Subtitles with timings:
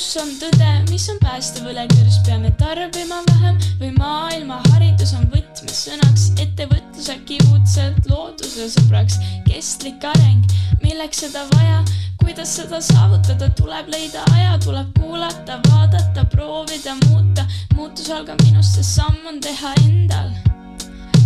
[0.00, 6.30] kus on tõde, mis on päästev õlekõrs, peame tarbima vähem või maailma haridus on võtmesõnaks,
[6.40, 11.82] ettevõtlus äkki uudselt looduse sõbraks, kestlik areng, milleks seda vaja,
[12.22, 17.44] kuidas seda saavutada, tuleb leida aja, tuleb kuulata, vaadata, proovida muuta,
[17.76, 20.32] muutus algab minust, sest samm on teha endal,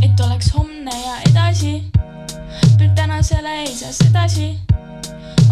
[0.03, 1.79] et oleks homne ja edasi,
[2.99, 4.57] tänasele ei saa sedasi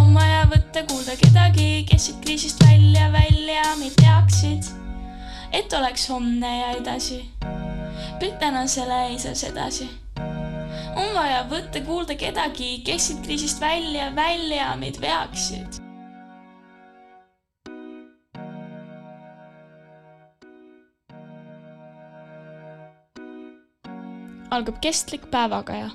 [0.03, 4.67] on vaja võtta kuulda kedagi, kes siit kriisist välja, välja meid peaksid,
[5.55, 7.23] et oleks homne ja edasi.
[8.41, 9.89] tänasele ei saa sedasi.
[10.97, 15.81] on vaja võtta kuulda kedagi, kes siit kriisist välja, välja meid veaksid.
[24.53, 25.89] algab kestlik päevakaja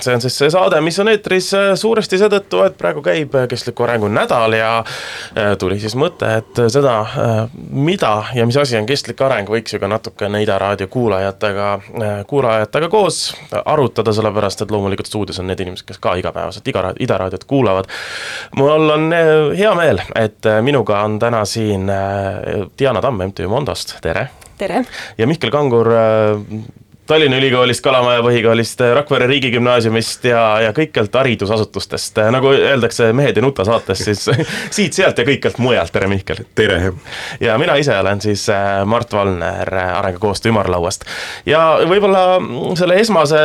[0.00, 4.08] see on siis see saade, mis on eetris suuresti seetõttu, et praegu käib kestliku arengu
[4.08, 4.84] nädal ja
[5.38, 7.06] äh, tuli siis mõte, et seda,
[7.70, 11.68] mida ja mis asi on kestlik areng, võiks ju ka natukene Ida raadio kuulajatega,
[12.26, 17.18] kuulajatega koos arutada, sellepärast et loomulikult stuudios on need inimesed, kes ka igapäevaselt Iga, Ida
[17.18, 17.86] raadiot kuulavad.
[18.56, 19.12] mul on
[19.56, 21.86] hea meel, et minuga on täna siin
[22.78, 24.28] Diana Tamm MTÜ Mondost, tere.
[24.58, 24.84] tere,
[25.16, 26.36] ja Mihkel Kangur äh,
[27.06, 33.62] Tallinna Ülikoolist, Kalamaja põhikoolist, Rakvere Riigigümnaasiumist ja, ja kõikjalt haridusasutustest, nagu öeldakse Mehed ei nuta
[33.68, 34.24] saates, siis
[34.76, 36.42] siit-sealt ja kõikjalt mujalt, tere Mihkel!
[36.58, 36.90] tere!
[37.40, 41.06] ja mina ise olen siis äh, Mart Valner äh, Arengukoostöö ümarlauast.
[41.46, 42.24] ja võib-olla
[42.78, 43.44] selle esmase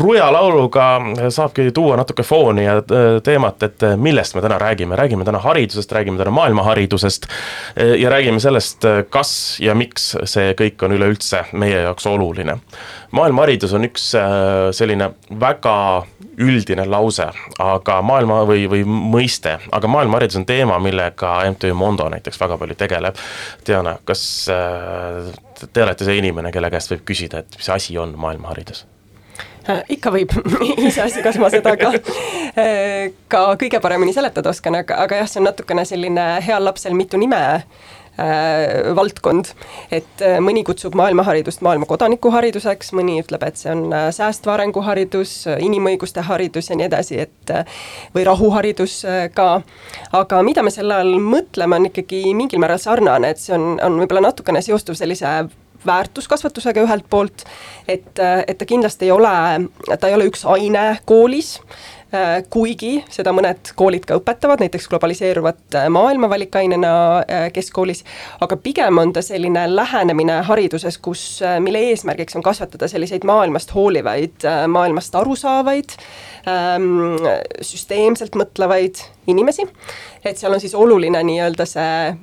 [0.00, 0.88] Ruja lauluga
[1.28, 5.92] saabki tuua natuke fooni ja äh, teemat, et millest me täna räägime, räägime täna haridusest,
[5.92, 7.28] räägime täna maailmaharidusest
[8.00, 12.56] ja räägime sellest, kas ja miks see kõik on üleüldse meie jaoks oluline
[13.10, 15.10] maailma haridus on üks äh, selline
[15.40, 15.76] väga
[16.38, 17.28] üldine lause,
[17.62, 22.58] aga maailma või, või mõiste, aga maailma haridus on teema, millega MTÜ Mondo näiteks väga
[22.60, 23.18] palju tegeleb.
[23.66, 24.22] Diana, kas
[24.52, 25.32] äh,
[25.72, 28.84] te olete see inimene, kelle käest võib küsida, et mis asi on maailmaharidus?
[29.68, 30.32] Äh, ikka võib,
[30.88, 31.92] iseasi, kas ma seda ka,
[33.32, 37.20] ka kõige paremini seletada oskan, aga, aga jah, see on natukene selline heal lapsel mitu
[37.20, 37.42] nime
[38.18, 39.52] äh, valdkond.
[39.90, 44.82] et äh, mõni kutsub maailmaharidust maailma kodanikuhariduseks, mõni ütleb, et see on äh, säästva arengu
[44.86, 47.78] haridus, inimõiguste haridus ja nii edasi, et äh,
[48.16, 49.62] või rahuharidus äh, ka.
[50.12, 53.98] aga mida me selle all mõtleme, on ikkagi mingil määral sarnane, et see on, on
[54.02, 55.48] võib-olla natukene seostuv sellise
[55.86, 57.44] väärtuskasvatusega ühelt poolt,
[57.88, 59.34] et, äh, et ta kindlasti ei ole,
[59.94, 61.97] ta ei ole üks aine koolis Äh,
[62.50, 68.00] kuigi seda mõned koolid ka õpetavad, näiteks globaliseeruvat äh, maailma valikainena äh, keskkoolis,
[68.40, 74.46] aga pigem on ta selline lähenemine hariduses, kus, mille eesmärgiks on kasvatada selliseid maailmast hoolivaid,
[74.72, 75.98] maailmast aru saavaid,
[76.46, 77.16] ähm,
[77.64, 79.66] süsteemselt mõtlevaid inimesi
[80.24, 82.14] et seal on siis oluline nii-öelda see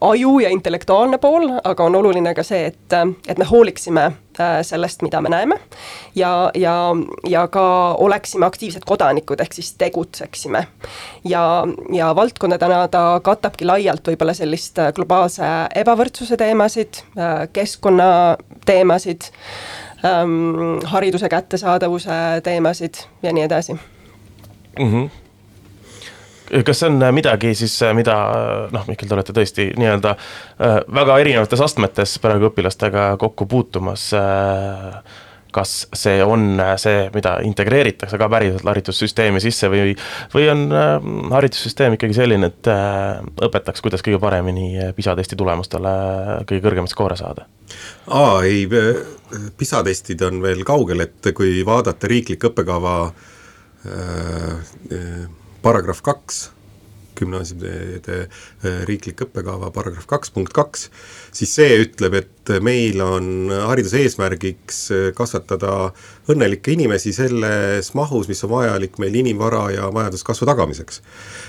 [0.00, 2.96] aju ja intellektuaalne pool, aga on oluline ka see, et,
[3.28, 5.58] et me hooliksime äh, sellest, mida me näeme.
[6.14, 6.74] ja, ja,
[7.28, 7.64] ja ka
[7.98, 10.66] oleksime aktiivsed kodanikud, ehk siis tegutseksime.
[11.24, 11.44] ja,
[11.92, 15.46] ja valdkondadena ta katabki laialt võib-olla sellist äh, globaalse
[15.84, 18.36] ebavõrdsuse teemasid, äh, keskkonna
[18.66, 19.32] teemasid
[20.04, 24.88] ähm,, hariduse kättesaadavuse teemasid ja nii edasi mm.
[24.92, 25.10] -hmm
[26.60, 30.14] kas see on äh, midagi siis, äh, mida äh, noh, Mihkel, te olete tõesti nii-öelda
[30.92, 34.10] väga erinevates astmetes praegu õpilastega kokku puutumas.
[35.54, 39.94] Kas see on see, mida integreeritakse ka päriselt haridussüsteemi sisse või,
[40.34, 40.64] või on
[41.32, 42.70] haridussüsteem ikkagi selline, et
[43.48, 45.92] õpetaks, kuidas kõige paremini PISA testi tulemustele
[46.48, 47.46] kõige kõrgemaid skoore saada?
[48.12, 48.66] aa, ei,
[49.58, 54.72] PISA testid on veel kaugel, et kui vaadata riiklik õppekava äh,
[55.62, 56.42] paragrahv kaks,
[57.18, 60.88] gümnaasiumide äh, riiklik õppekava paragrahv kaks punkt kaks,
[61.34, 65.92] siis see ütleb, et meil on hariduse eesmärgiks äh, kasvatada
[66.32, 71.02] õnnelikke inimesi selles mahus, mis on vajalik meil inimvara ja majanduskasvu tagamiseks.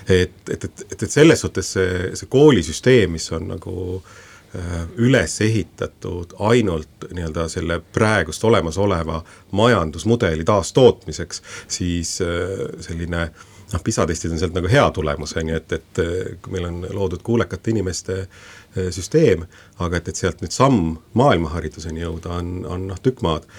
[0.10, 5.40] et, et, et, et, et selles suhtes see, see koolisüsteem, mis on nagu äh, üles
[5.42, 14.42] ehitatud ainult nii-öelda selle praegust olemasoleva majandusmudeli taastootmiseks, siis selline äh, noh, PISA testid on
[14.42, 19.46] sealt nagu hea tulemus, on ju, et, et meil on loodud kuulekate inimeste eh, süsteem,
[19.84, 23.50] aga et, et sealt nüüd samm maailmahariduseni jõuda on, on noh, tükk maad.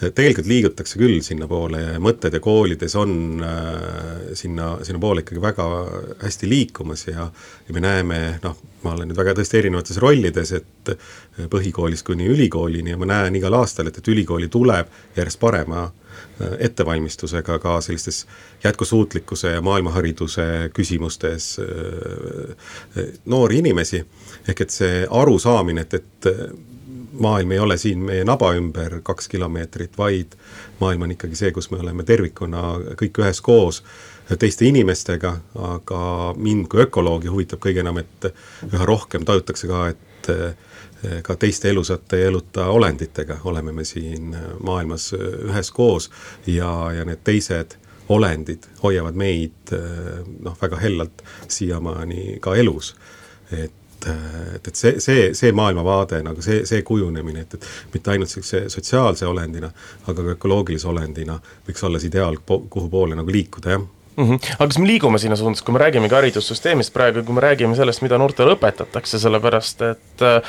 [0.00, 5.66] tegelikult liigutakse küll sinnapoole ja mõtted ja koolides on äh, sinna, sinnapoole ikkagi väga
[6.22, 7.28] hästi liikumas ja
[7.68, 10.94] ja me näeme, noh, ma olen nüüd väga tõesti erinevates rollides, et
[11.52, 16.09] põhikoolist kuni ülikoolini ja ma näen igal aastal, et, et ülikooli tuleb järjest parema Äh,
[16.58, 18.26] ettevalmistusega ka sellistes
[18.64, 22.56] jätkusuutlikkuse ja maailmahariduse küsimustes äh,
[22.98, 24.04] äh, noori inimesi.
[24.48, 26.30] ehk et see arusaamine, et, et
[27.20, 30.36] maailm ei ole siin meie naba ümber kaks kilomeetrit, vaid
[30.80, 32.62] maailm on ikkagi see, kus me oleme tervikuna
[33.00, 33.82] kõik üheskoos
[34.38, 35.34] teiste inimestega,
[35.74, 36.00] aga
[36.38, 38.30] mind kui ökoloogi huvitab kõige enam, et
[38.70, 40.30] üha rohkem tajutakse ka, et
[41.22, 46.10] ka teiste elusate ja eluta olenditega oleme me siin maailmas üheskoos
[46.46, 47.78] ja, ja need teised
[48.10, 49.72] olendid hoiavad meid
[50.42, 52.94] noh, väga hellalt siiamaani ka elus.
[53.52, 53.72] et
[54.06, 58.62] et, et see, see, see maailmavaade nagu see, see kujunemine, et, et mitte ainult sihukese
[58.72, 59.70] sotsiaalse olendina,
[60.06, 64.24] aga ka ökoloogilise olendina võiks olla see ideaal, kuhu poole nagu liikuda, jah mm.
[64.24, 64.54] -hmm.
[64.58, 68.02] aga kas me liigume sinna suunas, kui me räägimegi haridussüsteemist praegu, kui me räägime sellest,
[68.02, 70.42] mida noortele õpetatakse, sellepärast et äh,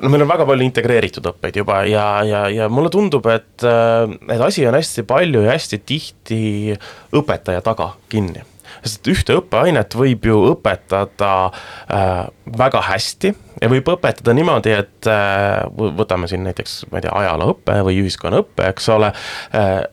[0.00, 4.10] no meil on väga palju integreeritud õppeid juba ja, ja, ja mulle tundub, et, äh,
[4.34, 6.76] et asi on hästi palju ja hästi tihti
[7.12, 8.44] õpetaja taga kinni
[8.84, 12.22] sest ühte õppeainet võib ju õpetada äh,
[12.58, 13.32] väga hästi
[13.62, 15.64] ja võib õpetada niimoodi, et äh,
[15.98, 19.12] võtame siin näiteks, ma ei tea, ajalooõppe või ühiskonnaõppe, eks ole
[19.56, 19.84] äh,,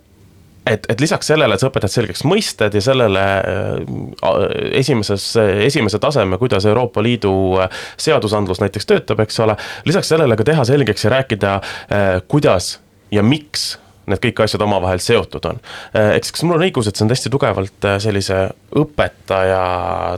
[0.65, 4.41] et, et lisaks sellele, et sa õpetad selgeks mõisted ja sellele äh,
[4.79, 5.25] esimeses,
[5.67, 9.57] esimese taseme, kuidas Euroopa Liidu äh, seadusandlus näiteks töötab, eks ole.
[9.85, 11.55] lisaks sellele ka teha selgeks ja rääkida,
[11.91, 12.77] äh, kuidas
[13.11, 13.73] ja miks
[14.09, 15.61] need kõik asjad omavahel seotud on.
[15.95, 18.39] siis kas mul on õigus, et see on hästi tugevalt sellise
[18.75, 19.61] õpetaja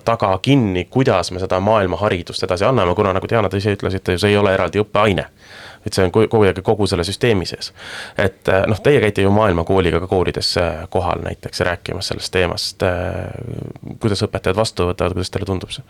[0.08, 4.34] taga kinni, kuidas me seda maailmaharidust edasi anname, kuna nagu Diana, te ise ütlesite, see
[4.34, 5.28] ei ole eraldi õppeaine
[5.86, 7.72] et see on kogu aeg kogu selle süsteemi sees.
[8.18, 10.56] et noh, teie käite ju maailmakooliga ka koolides
[10.90, 12.84] kohal näiteks rääkimas sellest teemast.
[14.00, 15.86] kuidas õpetajad vastu võtavad, kuidas teile tundub see?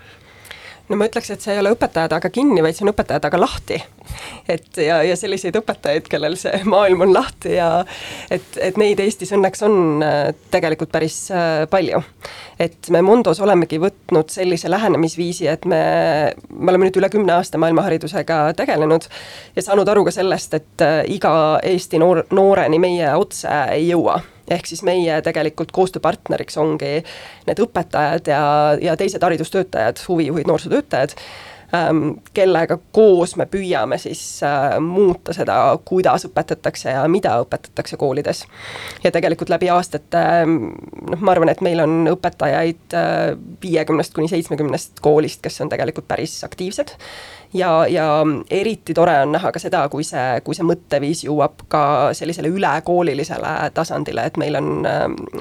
[0.89, 3.39] No ma ütleks, et see ei ole õpetaja taga kinni, vaid see on õpetaja taga
[3.39, 3.79] lahti.
[4.49, 7.69] et ja, ja selliseid õpetajaid, kellel see maailm on lahti ja
[8.31, 12.03] et, et neid Eestis õnneks on äh, tegelikult päris äh, palju.
[12.59, 15.81] et me Mondos olemegi võtnud sellise lähenemisviisi, et me,
[16.49, 19.09] me oleme nüüd üle kümne aasta maailmaharidusega tegelenud
[19.55, 24.21] ja saanud aru ka sellest, et äh, iga Eesti noor, nooreni meie otse ei jõua
[24.51, 26.93] ehk siis meie tegelikult koostööpartneriks ongi
[27.47, 28.43] need õpetajad ja,
[28.81, 31.15] ja teised haridustöötajad, huvijuhid, noorsootöötajad
[32.33, 38.45] kellega koos me püüame siis äh, muuta seda, kuidas õpetatakse ja mida õpetatakse koolides.
[39.03, 45.01] ja tegelikult läbi aastate noh, ma arvan, et meil on õpetajaid äh, viiekümnest kuni seitsmekümnest
[45.01, 46.95] koolist, kes on tegelikult päris aktiivsed
[47.53, 48.07] ja, ja
[48.51, 53.55] eriti tore on näha ka seda, kui see, kui see mõtteviis jõuab ka sellisele ülekoolilisele
[53.73, 54.71] tasandile, et meil on,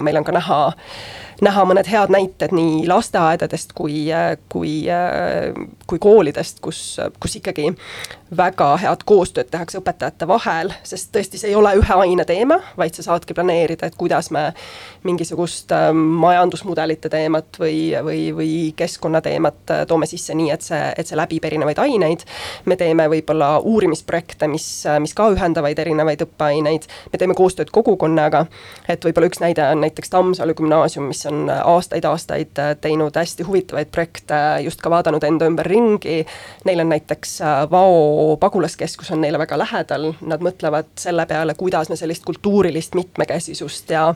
[0.01, 0.61] meil on ka näha
[1.43, 4.07] näha mõned head näited nii lasteaedadest kui,
[4.53, 4.75] kui,
[5.87, 6.83] kui koolidest, kus,
[7.21, 7.73] kus ikkagi
[8.37, 12.97] väga head koostööd tehakse õpetajate vahel, sest tõesti, see ei ole ühe aine teema, vaid
[12.97, 14.47] sa saadki planeerida, et kuidas me
[15.05, 21.11] mingisugust ähm, majandusmudelite teemat või, või, või keskkonnateemat äh, toome sisse nii, et see, et
[21.11, 22.25] see läbib erinevaid aineid.
[22.65, 24.69] me teeme võib-olla uurimisprojekte, mis,
[25.01, 28.47] mis ka ühendavaid erinevaid õppeaineid, me teeme koostööd kogukonnaga,
[28.89, 33.91] et võib-olla üks näide on näiteks Tammsalu gümnaasium, mis on aastaid-aastaid äh, teinud hästi huvitavaid
[33.93, 36.23] projekte, just ka vaadanud enda ümber ringi,
[36.65, 41.91] neil on näiteks äh, Vao pagulaskeskus on neile väga lähedal, nad mõtlevad selle peale, kuidas
[41.91, 44.07] me sellist kultuurilist mitmekesisust ja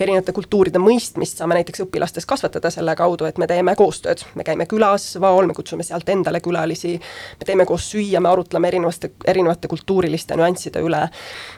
[0.00, 4.66] erinevate kultuuride mõistmist saame näiteks õpilastes kasvatada selle kaudu, et me teeme koostööd, me käime
[4.70, 6.96] külas Vaol, me kutsume sealt endale külalisi,
[7.40, 11.06] me teeme koos süüa, me arutleme erinevate, erinevate kultuuriliste nüansside üle.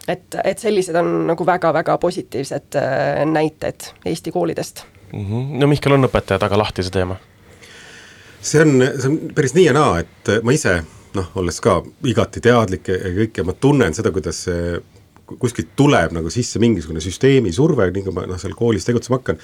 [0.08, 5.26] et, et sellised on nagu väga-väga positiivsed äh, näited Eesti koolidest mm.
[5.26, 5.60] -hmm.
[5.60, 7.16] no Mihkel, on õpetaja taga lahti see teema?
[8.40, 10.80] see on, see on päris nii ja naa, et ma ise
[11.14, 14.80] noh, olles ka igati teadlik ja kõik ja ma tunnen seda, kuidas see
[15.38, 19.38] kuskilt tuleb nagu sisse mingisugune süsteemi surve, nii kui ma noh, seal koolis tegutsema hakkan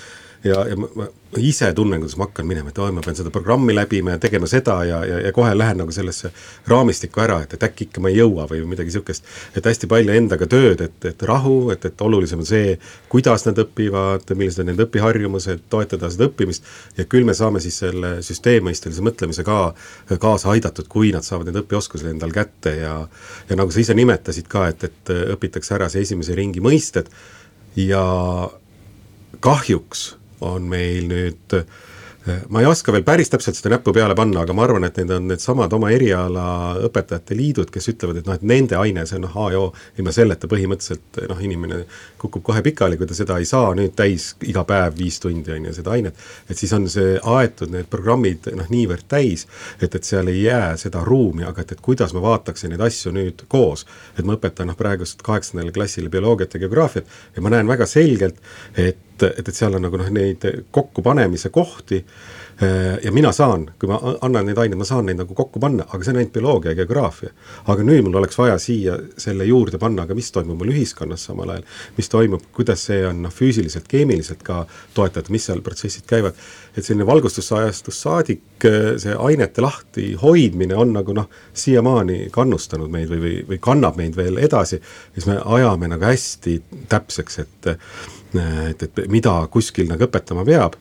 [0.45, 3.31] ja, ja ma, ma ise tunnen, kuidas ma hakkan minema, et oi, ma pean seda
[3.33, 6.31] programmi läbima ja tegema seda ja, ja, ja kohe lähen nagu sellesse
[6.71, 9.27] raamistikku ära, et, et äkki ikka ma ei jõua või midagi sihukest.
[9.59, 12.77] et hästi palju endaga tööd, et, et rahu, et, et olulisem on see,
[13.13, 16.69] kuidas nad õpivad, millised on nende õpiharjumused, toetada seda õppimist.
[16.97, 19.75] ja küll me saame siis selle süsteemmõistelise mõtlemise ka
[20.19, 22.95] kaasa aidatud, kui nad saavad need õpioskused endal kätte ja.
[23.51, 27.11] ja nagu sa ise nimetasid ka, et, et õpitakse ära see esimese ringi mõisted
[27.77, 28.07] ja
[29.45, 31.59] kahjuks on meil nüüd
[32.49, 35.11] ma ei oska veel päris täpselt seda näppu peale panna, aga ma arvan, et need
[35.15, 36.45] on needsamad oma eriala
[36.89, 39.69] õpetajate liidud, kes ütlevad, et noh, et nende aine, see on noh, A ja O,
[40.01, 41.81] ilma selleta põhimõtteliselt noh, inimene
[42.21, 45.69] kukub kohe pikali, kui ta seda ei saa nüüd täis iga päev viis tundi, on
[45.71, 46.21] ju, seda ainet.
[46.49, 49.47] et siis on see aetud, need programmid noh, niivõrd täis,
[49.81, 53.15] et, et seal ei jää seda ruumi, aga et, et kuidas ma vaataksin neid asju
[53.15, 53.87] nüüd koos.
[54.19, 58.43] et ma õpetan noh, praegust kaheksandale klassile bioloogiat ja geograafiat ja ma näen väga selgelt,
[58.77, 60.45] et et, et, seal on nagu noh, neid
[60.75, 62.03] kokkupanemise kohti
[63.03, 66.03] ja mina saan, kui ma annan neid aineid, ma saan neid nagu kokku panna, aga
[66.03, 67.31] see on ainult bioloogia ja geograafia.
[67.71, 71.53] aga nüüd mul oleks vaja siia selle juurde panna ka, mis toimub mul ühiskonnas samal
[71.55, 76.35] ajal, mis toimub, kuidas see on noh, füüsiliselt, keemiliselt ka toetatud, mis seal protsessid käivad.
[76.77, 83.09] et selline valgustusajastust saadik, äh, see ainete lahti hoidmine on nagu noh, siiamaani kannustanud meid
[83.11, 84.83] või, või, või kannab meid veel edasi,
[85.15, 87.75] siis me ajame nagu hästi täpseks, et
[88.69, 90.75] et, et mida kuskil nagu õpetama peab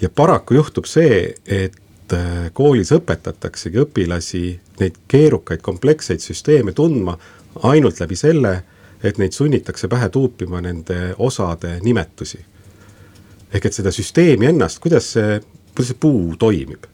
[0.00, 4.44] ja paraku juhtub see, et äh, koolis õpetataksegi õpilasi
[4.80, 7.18] neid keerukaid kompleksseid süsteeme tundma
[7.62, 8.54] ainult läbi selle,
[9.02, 12.44] et neid sunnitakse pähe tuupima nende osade nimetusi.
[13.52, 15.40] ehk et seda süsteemi ennast, kuidas see,
[15.74, 16.86] kuidas see puu toimib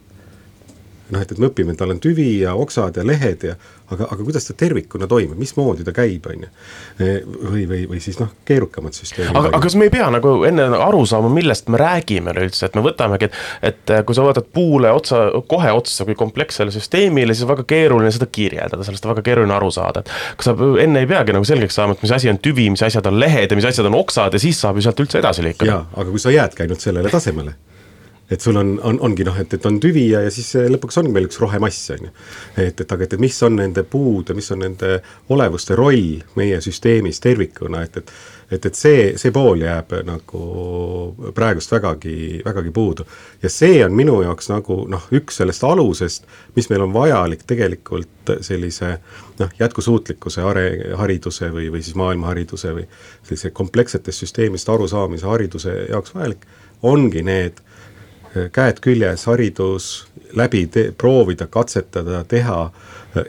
[1.11, 3.55] noh, et, et me õpime, tal on tüvi ja oksad ja lehed ja
[3.93, 6.51] aga, aga kuidas ta tervikuna toimib, mismoodi ta käib, on ju.
[6.99, 9.31] või, või, või siis noh, keerukamad süsteemid.
[9.37, 12.79] aga, aga kas me ei pea nagu enne aru saama, millest me räägime üleüldse, et
[12.79, 13.39] me võtamegi, et,
[13.71, 18.11] et kui sa vaatad puule otsa, kohe otsa kui komplekssele süsteemile, siis on väga keeruline
[18.15, 21.47] seda kirjeldada, sellest on väga keeruline aru saada, et kas sa enne ei peagi nagu
[21.47, 24.01] selgeks saama, et mis asi on tüvi, mis asjad on lehed ja mis asjad on
[24.01, 25.71] oksad ja siis saab ju sealt üldse edasi liikuda.
[25.71, 27.55] jaa, aga kui sa jäädki ainult sellele tasemele
[28.31, 30.99] et sul on, on, ongi noh, et, et on tüvi ja, ja siis eh, lõpuks
[31.03, 32.15] ongi meil üks rohemass, on ju.
[32.57, 34.97] et, et aga, et, et mis on nende puude, mis on nende
[35.35, 38.17] olevuste roll meie süsteemis tervikuna, et, et
[38.51, 40.41] et, et see, see pool jääb nagu
[41.35, 43.07] praegust vägagi, vägagi puudu.
[43.43, 48.35] ja see on minu jaoks nagu noh, üks sellest alusest, mis meil on vajalik tegelikult
[48.47, 48.97] sellise
[49.41, 52.87] noh, jätkusuutlikkuse are-, hariduse või, või siis maailmahariduse või
[53.27, 56.47] sellise komplekssetest süsteemist arusaamise hariduse jaoks vajalik,
[56.87, 57.63] ongi need
[58.53, 62.61] käed küljes haridus läbi te-, proovida, katsetada, teha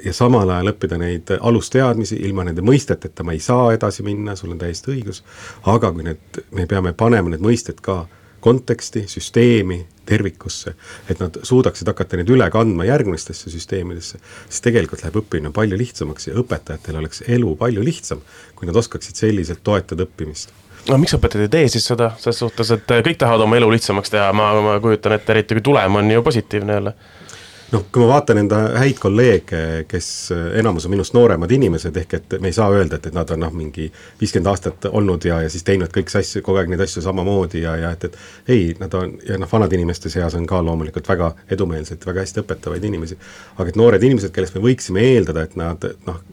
[0.04, 4.52] ja samal ajal õppida neid alusteadmisi, ilma nende mõisteteta ma ei saa edasi minna, sul
[4.56, 5.24] on täiesti õigus,
[5.66, 8.04] aga kui need, me peame panema need mõisted ka
[8.44, 10.76] konteksti, süsteemi, tervikusse,
[11.10, 16.30] et nad suudaksid hakata neid üle kandma järgmistesse süsteemidesse, siis tegelikult läheb õppimine palju lihtsamaks
[16.30, 18.22] ja õpetajatel oleks elu palju lihtsam,
[18.56, 20.54] kui nad oskaksid selliselt toetada õppimist
[20.92, 24.14] no miks õpetajad ei tee siis seda, selles suhtes, et kõik tahavad oma elu lihtsamaks
[24.14, 26.94] teha, ma, ma kujutan ette, eriti kui tulem on ju positiivne jälle.
[27.68, 29.58] Noh, kui ma vaatan enda häid kolleege,
[29.92, 30.06] kes
[30.56, 33.42] enamus on minust nooremad inimesed, ehk et me ei saa öelda, et, et nad on
[33.44, 33.90] noh, mingi
[34.22, 37.76] viiskümmend aastat olnud ja, ja siis teinud kõik asju, kogu aeg neid asju samamoodi ja,
[37.82, 41.34] ja et, et ei, nad on, ja noh, vanade inimeste seas on ka loomulikult väga
[41.58, 43.20] edumeelseid, väga hästi õpetavaid inimesi,
[43.58, 46.24] aga et noored inimesed, kellest me võiksime eeldada, et nad noh,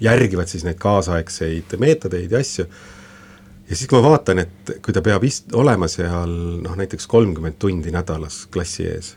[0.00, 2.64] järgivad siis neid kaasaegseid meetodeid ja asju,
[3.68, 6.32] ja siis, kui ma vaatan, et kui ta peab ist-, olema seal
[6.62, 9.14] noh, näiteks kolmkümmend tundi nädalas klassi ees,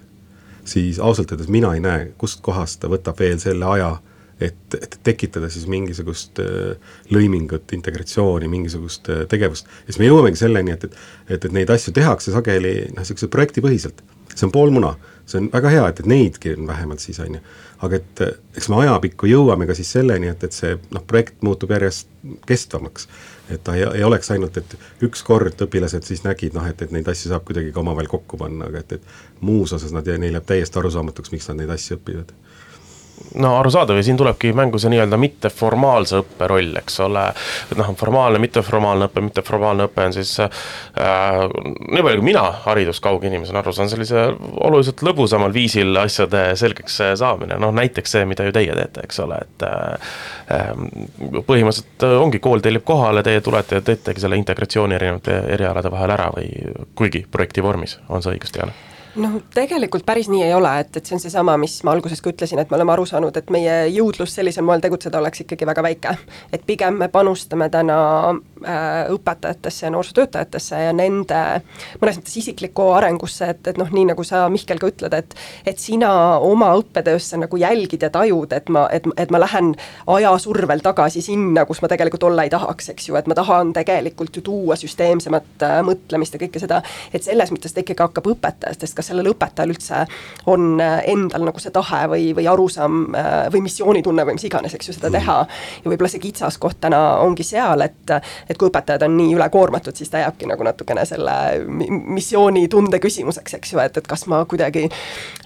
[0.68, 3.91] siis ausalt öeldes mina ei näe, kustkohast ta võtab veel selle aja,
[4.39, 9.68] et, et tekitada siis mingisugust äh, lõimingut, integratsiooni, mingisugust äh, tegevust.
[9.84, 13.29] ja siis me jõuamegi selleni, et, et, et, et neid asju tehakse sageli noh, niisuguse
[13.32, 14.03] projektipõhiselt.
[14.34, 14.94] see on pool muna,
[15.27, 17.41] see on väga hea, et, et neidki on vähemalt siis, on ju.
[17.86, 18.24] aga et
[18.58, 22.08] eks me ajapikku jõuame ka siis selleni, et, et see noh, projekt muutub järjest
[22.48, 23.10] kestvamaks
[23.50, 24.75] et ta ei, ei oleks ainult, et
[25.06, 28.70] ükskord õpilased siis nägid noh, et, et neid asju saab kuidagi ka omavahel kokku panna,
[28.70, 32.35] aga et, et muus osas nad, neil jääb täiesti arusaamatuks, miks nad neid asju õpivad
[33.40, 37.25] no arusaadav ja siin tulebki mängu see nii-öelda mitteformaalse õppe roll, eks ole.
[37.72, 40.50] et noh, formaalne, mitteformaalne õpe, mitteformaalne õpe on siis äh,,
[41.00, 44.25] nii palju kui mina hariduskauge inimesena aru saan, sellise
[44.68, 49.40] oluliselt lõbusamal viisil asjade selgeks saamine, noh näiteks see, mida ju teie teete, eks ole,
[49.46, 50.14] et äh,
[51.48, 56.29] põhimõtteliselt ongi, kool tellib kohale, teie tulete ja teetegi selle integratsiooni erinevate erialade vahel ära
[56.36, 56.51] või
[56.96, 58.89] kuigi projekti vormis, on see õigesti jälle?
[59.15, 62.31] Noh, tegelikult päris nii ei ole, et, et see on seesama, mis ma alguses ka
[62.31, 65.83] ütlesin, et me oleme aru saanud, et meie jõudlus sellisel moel tegutseda oleks ikkagi väga
[65.85, 66.15] väike.
[66.53, 67.98] et pigem me panustame täna
[68.29, 71.41] äh, õpetajatesse ja noorsootöötajatesse ja nende
[72.01, 75.79] mõnes mõttes isiklikku arengusse, et, et noh, nii nagu sa, Mihkel, ka ütled, et et
[75.81, 76.11] sina
[76.45, 79.74] oma õppetöösse nagu jälgid ja tajud, et ma, et, et ma lähen
[80.07, 84.35] ajasurvel tagasi sinna, kus ma tegelikult olla ei tahaks, eks ju, et ma tahan tegelikult
[84.37, 86.81] ju tuua süsteemsemat äh, mõtlemist ja kõike seda,
[87.13, 90.03] et selles mõttes ta ikkagi hakkab õpetajast, kas sellel õpetajal üldse
[90.51, 94.75] on äh, endal nagu see tahe või, või arusaam äh, või missioonitunne või mis iganes,
[94.75, 95.40] eks ju, seda teha.
[95.83, 98.14] ja võib-olla see kitsaskoht täna ongi seal, et,
[98.50, 101.35] et kui õpetajad on nii ülekoormatud, siis ta jääbki nagu natukene selle
[101.90, 104.88] missioonitunde küsimuseks, eks ju, et, et kas ma kuidagi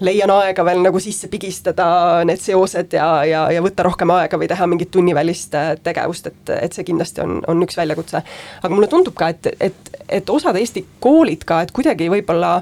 [0.03, 1.87] leian aega veel nagu sisse pigistada
[2.27, 6.55] need seosed ja, ja, ja võtta rohkem aega või teha mingit tunnivälist äh, tegevust, et,
[6.57, 8.23] et see kindlasti on, on üks väljakutse.
[8.61, 12.59] aga mulle tundub ka, et, et, et osad Eesti koolid ka, et kuidagi võib-olla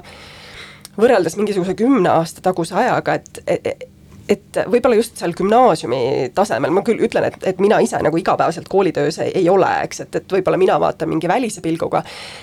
[0.98, 3.88] võrreldes mingisuguse kümne aasta taguse ajaga, et,
[4.28, 8.68] et võib-olla just seal gümnaasiumi tasemel, ma küll ütlen, et, et mina ise nagu igapäevaselt
[8.70, 12.02] koolitöös ei, ei ole, eks, et, et võib-olla mina vaatan mingi välise pilguga,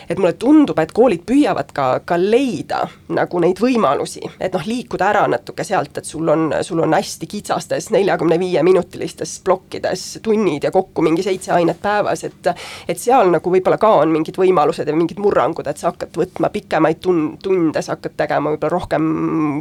[0.09, 2.83] et mulle tundub, et koolid püüavad ka, ka leida
[3.15, 7.29] nagu neid võimalusi, et noh, liikuda ära natuke sealt, et sul on, sul on hästi
[7.29, 12.53] kitsastes neljakümne viie minutilistes plokkides tunnid ja kokku mingi seitse ainet päevas, et
[12.89, 16.49] et seal nagu võib-olla ka on mingid võimalused ja mingid murrangud, et sa hakkad võtma
[16.53, 19.09] pikemaid tun-, tunde, sa hakkad tegema võib-olla rohkem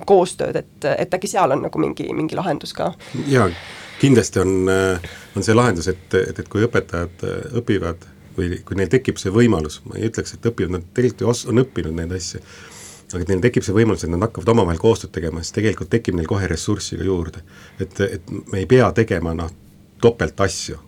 [0.07, 2.93] koostööd, et, et äkki seal on nagu mingi mingi lahendus ka.
[3.29, 3.49] jaa,
[4.01, 8.79] kindlasti on, äh, on see lahendus, et, et, et kui õpetajad äh, õpivad või kui
[8.79, 11.97] neil tekib see võimalus, ma ei ütleks, et õpivad, nad tegelikult ju os-, on õppinud
[11.99, 12.43] neid asju,
[13.13, 16.19] aga et neil tekib see võimalus, et nad hakkavad omavahel koostööd tegema, siis tegelikult tekib
[16.19, 17.43] neil kohe ressurssi ka juurde.
[17.81, 19.51] et, et me ei pea tegema noh,
[20.01, 20.79] topelt asju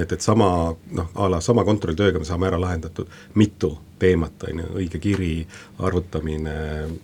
[0.00, 4.62] et, et sama noh, a la sama kontrolltööga me saame ära lahendatud mitu teemat, on
[4.62, 5.32] ju, õige kiri,
[5.84, 6.54] arvutamine,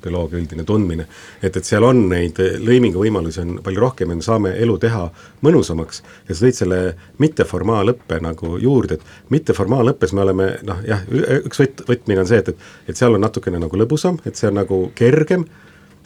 [0.03, 1.09] bioloogia üldine tundmine,
[1.43, 5.07] et, et seal on neid lõimingu võimalusi on palju rohkem ja me saame elu teha
[5.47, 6.05] mõnusamaks.
[6.29, 6.81] ja sa tõid selle
[7.23, 11.03] mitteformaalõppe nagu juurde, et mitteformaalõppes me oleme noh jah,
[11.41, 14.51] üks võt-, võtmine on see, et, et et seal on natukene nagu lõbusam, et see
[14.51, 15.47] on nagu kergem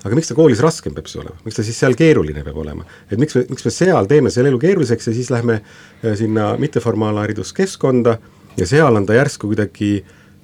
[0.04, 2.84] aga miks ta koolis raskem peab siis olema, miks ta siis seal keeruline peab olema?
[3.08, 6.52] et miks me, miks me seal teeme selle elu keeruliseks ja siis lähme äh, sinna
[6.60, 8.18] mitteformaalhariduskeskkonda
[8.60, 9.96] ja seal on ta järsku kuidagi,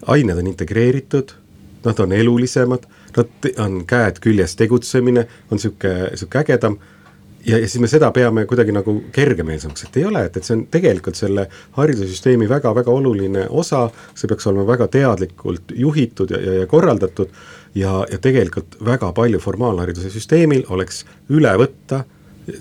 [0.06, 1.34] ained on integreeritud,
[1.84, 2.86] nad on elulisemad,
[3.16, 6.78] nad on käed küljes tegutsemine, on niisugune, niisugune ägedam
[7.46, 10.56] ja, ja siis me seda peame kuidagi nagu kergemeelsemaks, et ei ole, et, et see
[10.58, 11.46] on tegelikult selle
[11.78, 17.32] haridussüsteemi väga-väga oluline osa, see peaks olema väga teadlikult juhitud ja, ja, ja korraldatud
[17.74, 22.04] ja, ja tegelikult väga palju formaalhariduse süsteemil oleks üle võtta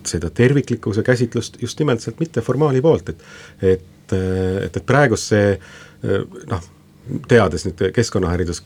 [0.06, 3.24] seda terviklikkuse käsitlust just nimelt sealt mitteformaali poolt, et
[3.62, 5.56] et, et, et praegust see
[6.50, 6.68] noh,
[7.28, 8.62] teades nüüd keskkonnaharidus,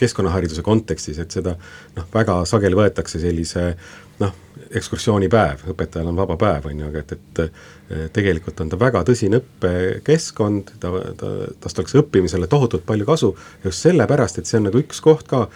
[0.00, 1.56] keskkonnahariduse kontekstis, et seda
[1.96, 3.72] noh, väga sageli võetakse sellise
[4.20, 4.32] noh,
[4.76, 9.40] ekskursioonipäev, õpetajal on vaba päev, on ju, aga et, et tegelikult on ta väga tõsine
[9.40, 11.30] õppekeskkond, ta, ta,
[11.62, 13.32] tast oleks õppimisele tohutult palju kasu,
[13.64, 15.46] just sellepärast, et see on nagu üks koht ka,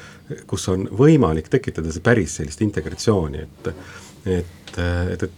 [0.50, 3.70] kus on võimalik tekitada see päris sellist integratsiooni, et
[4.26, 5.30] et et, et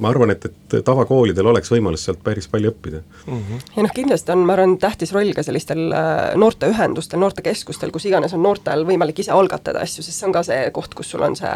[0.00, 3.38] ma arvan, et, et tavakoolidel oleks võimalus sealt päris palju õppida mm.
[3.38, 3.62] -hmm.
[3.76, 8.34] ja noh, kindlasti on, ma arvan, tähtis roll ka sellistel äh, noorteühendustel, noortekeskustel, kus iganes
[8.34, 11.36] on noortel võimalik ise algatada asju, sest see on ka see koht, kus sul on
[11.38, 11.52] see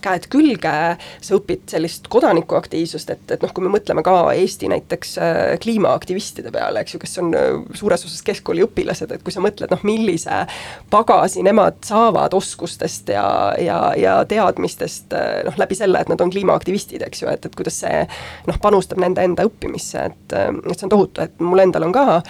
[0.00, 0.76] käed külge,
[1.20, 6.52] sa õpid sellist kodanikuaktiivsust, et, et noh, kui me mõtleme ka Eesti näiteks äh, kliimaaktivistide
[6.54, 9.84] peale, eks ju, kes on äh, suures osas keskkooli õpilased, et kui sa mõtled, noh,
[9.84, 10.44] millise
[10.90, 13.26] pagasi nemad saavad oskustest ja,
[13.60, 15.12] ja, ja teadmistest
[15.44, 18.00] noh, läbi selle, et nad on kliimaaktivistid, aktivistid, eks ju, et, et kuidas see
[18.48, 22.20] noh, panustab nende enda õppimisse, et, et see on tohutu, et mul endal on ka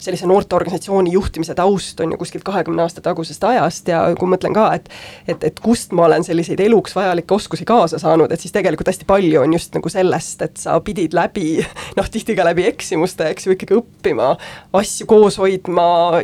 [0.00, 4.70] sellise noorteorganisatsiooni juhtimise taust on ju kuskilt kahekümne aasta tagusest ajast ja kui mõtlen ka,
[4.78, 4.88] et
[5.28, 9.06] et, et kust ma olen selliseid eluks vajalikke oskusi kaasa saanud, et siis tegelikult hästi
[9.08, 11.60] palju on just nagu sellest, et sa pidid läbi
[11.98, 14.32] noh, tihti ka läbi eksimuste, eks ju, ikkagi õppima,
[14.80, 16.20] asju koos hoidma,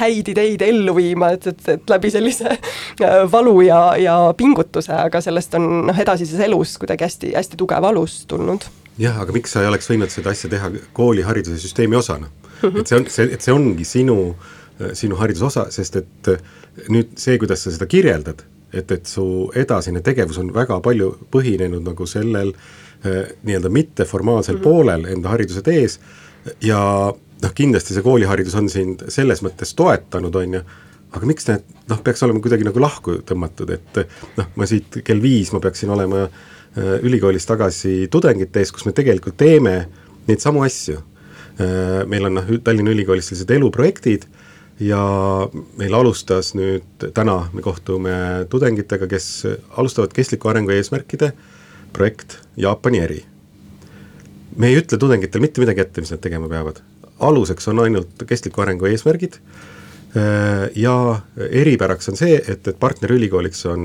[0.00, 5.22] häid ideid ellu viima, et, et, et läbi sellise äh, valu ja, ja pingutuse, aga
[5.24, 8.64] sellest on noh, edasises elus kuidagi hästi, hästi tugev alus tulnud.
[8.98, 12.30] jah, aga miks sa ei oleks võinud seda asja teha koolihariduse süsteemi osana
[12.62, 14.16] et see on, see, et see ongi sinu,
[14.96, 16.30] sinu hariduse osa, sest et
[16.92, 21.84] nüüd see, kuidas sa seda kirjeldad, et, et su edasine tegevus on väga palju põhinenud
[21.86, 24.64] nagu sellel eh, nii-öelda mitteformaalsel mm -hmm.
[24.64, 26.00] poolel enda hariduse tees
[26.60, 26.80] ja
[27.42, 30.62] noh, kindlasti see kooliharidus on sind selles mõttes toetanud, on ju,
[31.16, 34.00] aga miks need noh, peaks olema kuidagi nagu lahku tõmmatud, et
[34.38, 38.94] noh, ma siit kell viis ma peaksin olema äh, ülikoolis tagasi tudengite ees, kus me
[38.96, 39.76] tegelikult teeme
[40.26, 40.98] neid samu asju.
[41.56, 44.26] Äh, meil on noh, Tallinna Ülikoolis sellised eluprojektid
[44.82, 45.00] ja
[45.80, 48.16] meil alustas nüüd, täna me kohtume
[48.52, 49.30] tudengitega, kes
[49.80, 51.32] alustavad kestliku arengu eesmärkide
[51.96, 53.24] projekt Jaapani eri.
[54.56, 56.80] me ei ütle tudengitele mitte midagi ette, mis nad tegema peavad,
[57.20, 59.40] aluseks on ainult kestliku arengu eesmärgid
[60.14, 63.82] ja eripäraks on see, et, et partnerülikooliks on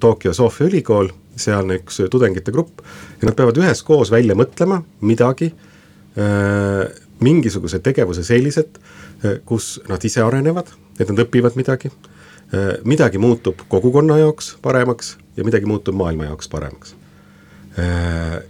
[0.00, 1.08] Tokyo Sofia ülikool,
[1.40, 2.82] sealne üks tudengite grupp
[3.20, 5.50] ja nad peavad üheskoos välja mõtlema midagi,
[6.18, 6.86] äh,
[7.20, 8.80] mingisuguse tegevuse sellised,
[9.24, 11.92] äh, kus nad ise arenevad, et nad õpivad midagi,
[12.54, 16.96] äh, midagi muutub kogukonna jaoks paremaks ja midagi muutub maailma jaoks paremaks.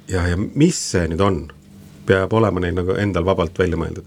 [0.09, 1.35] ja, ja mis see nüüd on,
[2.09, 4.07] peab olema neil nagu endal vabalt välja mõeldud.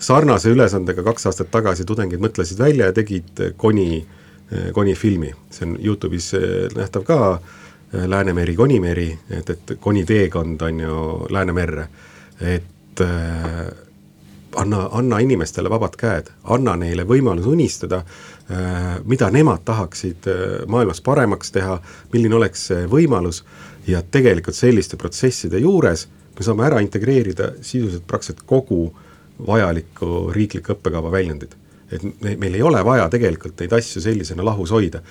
[0.00, 4.16] Sarnase ülesandega kaks aastat tagasi tudengid mõtlesid välja ja tegid koni äh,
[4.72, 7.18] Koni filmi, see on Youtube'is eh, nähtav ka,
[7.92, 10.96] eh, Läänemeri, Konimeri, et, et Koni teekond on ju
[11.30, 11.86] Läänemerre,
[12.40, 13.68] et äh,
[14.56, 20.98] anna, anna inimestele vabad käed, anna neile võimalus unistada äh,, mida nemad tahaksid äh, maailmas
[21.06, 21.78] paremaks teha,
[22.12, 23.44] milline oleks see võimalus.
[23.86, 28.88] Ja tegelikult selliste protsesside juures me saame ära integreerida sisuliselt praktiliselt kogu
[29.46, 31.56] vajalikku riikliku õppekava väljundit
[31.90, 35.02] et me, meil ei ole vaja tegelikult neid asju sellisena lahus hoida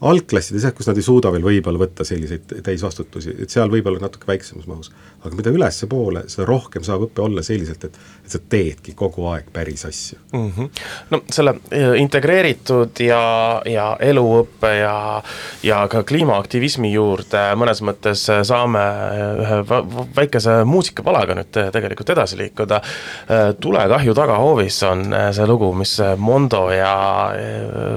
[0.00, 4.28] algklassides jah, kus nad ei suuda veel võib-olla võtta selliseid täisvastutusi, et seal võib-olla natuke
[4.30, 4.92] väiksemas mahus.
[5.24, 9.48] aga mida ülespoole, seda rohkem saab õpe olla selliselt, et, et sa teedki kogu aeg
[9.52, 10.52] päris asju mm.
[10.56, 10.68] -hmm.
[11.10, 11.54] no selle
[11.98, 13.22] integreeritud ja,
[13.66, 15.22] ja eluõppe ja,
[15.62, 18.84] ja ka kliimaaktivismi juurde mõnes mõttes saame
[19.42, 19.58] ühe
[20.16, 22.80] väikese muusikapalaga nüüd tegelikult edasi liikuda.
[23.60, 26.94] tulekahju tagahoovis on see lugu, mis Mondo ja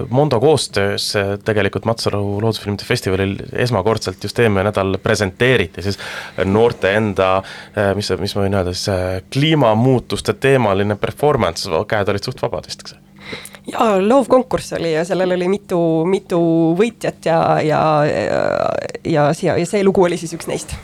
[0.10, 1.14] Mondo koostöös
[1.46, 6.00] tegelikult Matsalu loodusfilmide festivalil esmakordselt just eelmine nädal presenteeriti siis
[6.46, 7.32] noorte enda,
[7.76, 12.70] eh, mis, mis ma võin öelda siis, eh, kliimamuutuste teemaline performance, käed olid suht vabad
[12.70, 13.00] vist, eks?
[13.72, 16.40] jaa, loovkonkurss oli ja sellel oli mitu, mitu
[16.80, 20.76] võitjat ja, ja, ja, ja, ja see lugu oli siis üks neist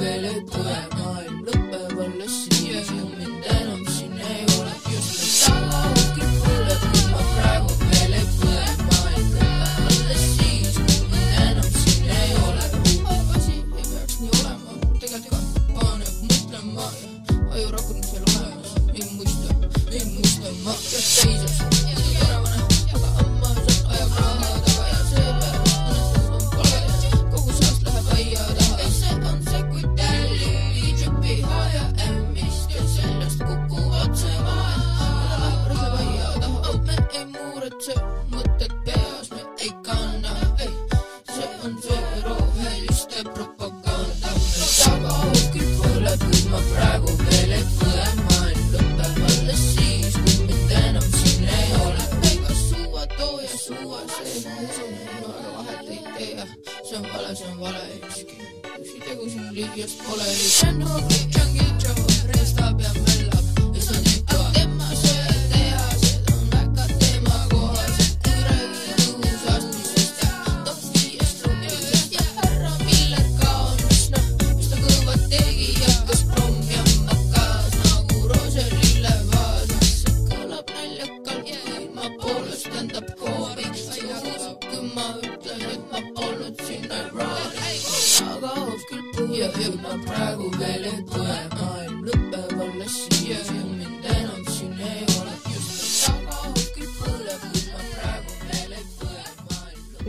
[0.00, 0.89] praegu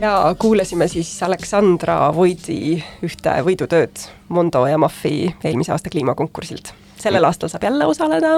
[0.02, 6.72] ja kuulasime siis Aleksandra Voidi ühte võidutööd Mondo ja Mafi eelmise aasta kliimakonkursilt.
[7.02, 8.28] sellel aastal saab jälle osaleda,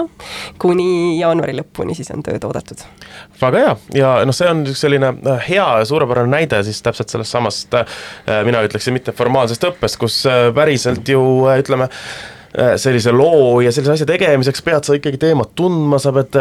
[0.59, 2.85] kuni jaanuari lõpuni siis on tööd oodatud.
[3.41, 7.09] väga hea ja noh, see on üks selline äh, hea ja suurepärane näide siis täpselt
[7.09, 11.89] sellest samast, äh, mina ütleksin mitteformaalsest õppest, kus äh, päriselt ju ütleme,
[12.77, 16.37] sellise loo ja sellise asja tegemiseks pead sa ikkagi teemat tundma, sa pead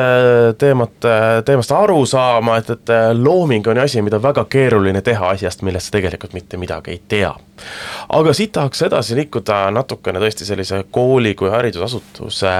[0.61, 1.07] teemat,
[1.45, 5.89] teemast aru saama, et, et looming on ju asi, mida väga keeruline teha asjast, millest
[5.89, 7.33] sa tegelikult mitte midagi ei tea.
[8.13, 12.53] aga siit tahaks edasi liikuda natukene tõesti sellise kooli kui haridusasutuse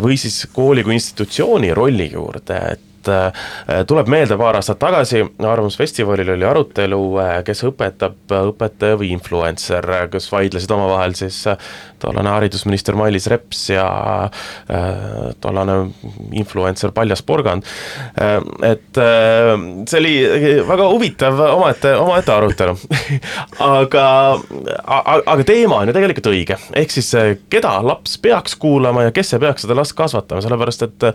[0.00, 2.90] või siis kooli kui institutsiooni rolli juurde, et
[3.88, 7.00] tuleb meelde paar aastat tagasi Arvamusfestivalil oli arutelu,
[7.46, 8.16] kes õpetab,
[8.52, 11.44] õpetaja või influencer, kes vaidlesid omavahel siis
[12.02, 13.86] tollane haridusminister Mailis Reps ja
[15.40, 15.76] tollane
[16.36, 17.64] influencer Paljas Porgand.
[18.62, 19.00] et
[19.88, 20.14] see oli
[20.68, 22.76] väga huvitav omaette, omaette arutelu
[23.78, 24.06] aga,
[24.84, 27.10] aga teema on ju tegelikult õige, ehk siis
[27.52, 31.08] keda laps peaks kuulama ja kes peaks seda last kasvatama, sellepärast et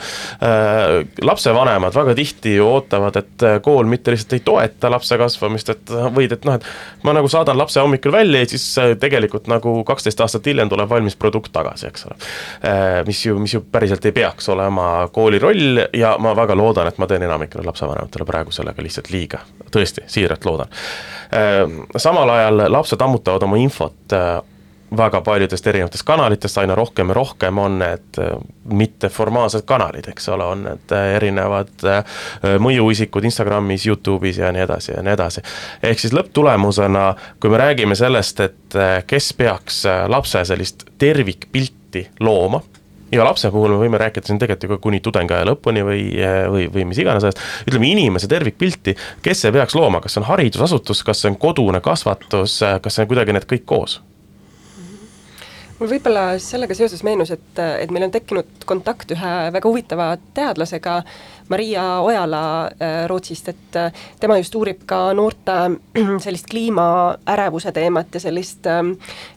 [1.79, 6.33] lapsevanemad väga tihti ju ootavad, et kool mitte lihtsalt ei toeta lapse kasvamist, et võid,
[6.33, 6.65] et noh, et
[7.03, 11.15] ma nagu saadan lapse hommikul välja ja siis tegelikult nagu kaksteist aastat hiljem tuleb valmis
[11.15, 12.17] produkt tagasi, eks ole.
[13.07, 16.97] mis ju, mis ju päriselt ei peaks olema kooli roll ja ma väga loodan, et
[16.97, 20.79] ma teen enamikele lapsevanematele praegu sellega lihtsalt liiga, tõesti, siiralt loodan.
[21.97, 24.17] samal ajal lapsed ammutavad oma infot
[24.97, 28.21] väga paljudest erinevatest kanalitest, aina rohkem ja rohkem on need
[28.69, 31.85] mitteformaalsed kanalid, eks ole, on need erinevad
[32.61, 35.45] mõjuisikud Instagramis, Youtube'is ja nii edasi ja nii edasi.
[35.83, 42.61] ehk siis lõpptulemusena, kui me räägime sellest, et kes peaks lapse sellist tervikpilti looma
[43.11, 46.03] ja lapse puhul me võime rääkida siin tegelikult ju ka kuni tudengiaja lõpuni või,
[46.51, 50.29] või, või mis iganes ajast, ütleme inimese tervikpilti, kes see peaks looma, kas see on
[50.29, 53.99] haridusasutus, kas see on kodune kasvatus, kas see on kuidagi need kõik koos?
[55.79, 60.99] Mul võib-olla sellega seoses meenus, et, et meil on tekkinud kontakt ühe väga huvitava teadlasega,
[61.49, 62.69] Maria Ojala
[63.07, 63.77] Rootsist, et
[64.19, 65.55] tema just uurib ka noorte
[66.23, 68.69] sellist kliimaärevuse teemat ja sellist,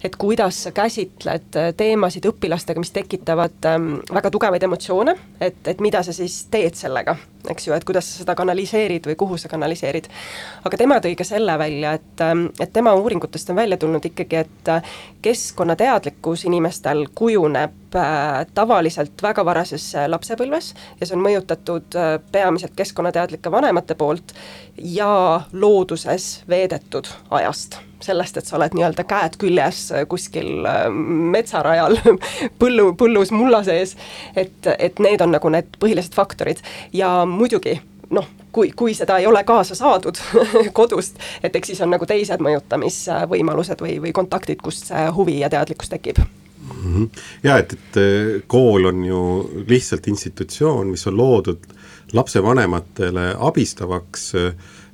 [0.05, 3.69] et kuidas sa käsitled teemasid õpilastega, mis tekitavad
[4.13, 7.17] väga tugevaid emotsioone, et, et mida sa siis teed sellega,
[7.49, 10.09] eks ju, et kuidas sa seda kanaliseerid või kuhu sa kanaliseerid.
[10.65, 12.27] aga tema tõi ka selle välja, et,
[12.61, 14.75] et tema uuringutest on välja tulnud ikkagi, et
[15.25, 17.82] keskkonnateadlikkus inimestel kujuneb
[18.55, 21.97] tavaliselt väga varases lapsepõlves ja see on mõjutatud
[22.33, 24.35] peamiselt keskkonnateadlike vanemate poolt
[24.79, 27.79] ja looduses veedetud ajast.
[28.03, 30.65] Sellest, et sa oled nii-öelda käed küljes kuskil
[31.37, 31.95] metsarajal
[32.61, 33.95] põllu, põllus mulla sees,
[34.35, 36.65] et, et need on nagu need põhilised faktorid.
[36.97, 37.77] Ja muidugi
[38.13, 40.19] noh, kui, kui seda ei ole kaasa saadud
[40.79, 45.53] kodust, et eks siis on nagu teised mõjutamisvõimalused või, või kontaktid, kust see huvi ja
[45.53, 46.23] teadlikkus tekib
[46.85, 46.95] mm.
[46.95, 47.09] -hmm.
[47.43, 51.59] ja et, et kool on ju lihtsalt institutsioon, mis on loodud
[52.13, 54.35] lapsevanematele abistavaks,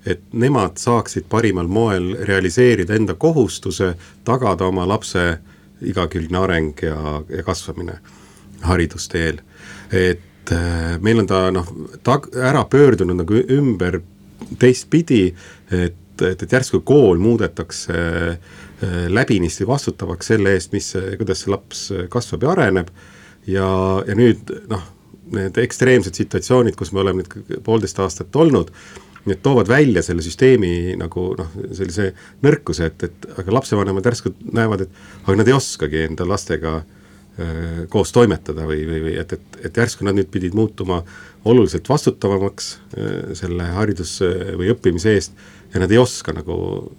[0.07, 5.39] et nemad saaksid parimal moel realiseerida enda kohustuse, tagada oma lapse
[5.83, 7.99] igakülgne areng ja, ja kasvamine
[8.61, 9.41] haridusteel.
[9.93, 10.21] et
[11.01, 11.69] meil on ta noh,
[12.03, 14.01] tag-, ära pöördunud nagu ümber
[14.59, 15.35] teistpidi,
[15.71, 17.99] et, et, et järsku kool muudetakse
[19.11, 21.81] läbinisti vastutavaks selle eest, mis, kuidas see laps
[22.13, 22.93] kasvab ja areneb.
[23.47, 23.67] ja,
[24.07, 24.85] ja nüüd noh,
[25.35, 28.71] need ekstreemsed situatsioonid, kus me oleme nüüd poolteist aastat olnud,
[29.29, 32.13] need toovad välja selle süsteemi nagu noh, sellise
[32.45, 37.87] nõrkuse, et, et aga lapsevanemad järsku näevad, et aga nad ei oskagi enda lastega öö,
[37.93, 41.03] koos toimetada või, või, või et, et, et järsku nad nüüd pidid muutuma
[41.49, 44.21] oluliselt vastutavamaks öö, selle haridus-
[44.59, 46.57] või õppimise eest ja nad ei oska nagu,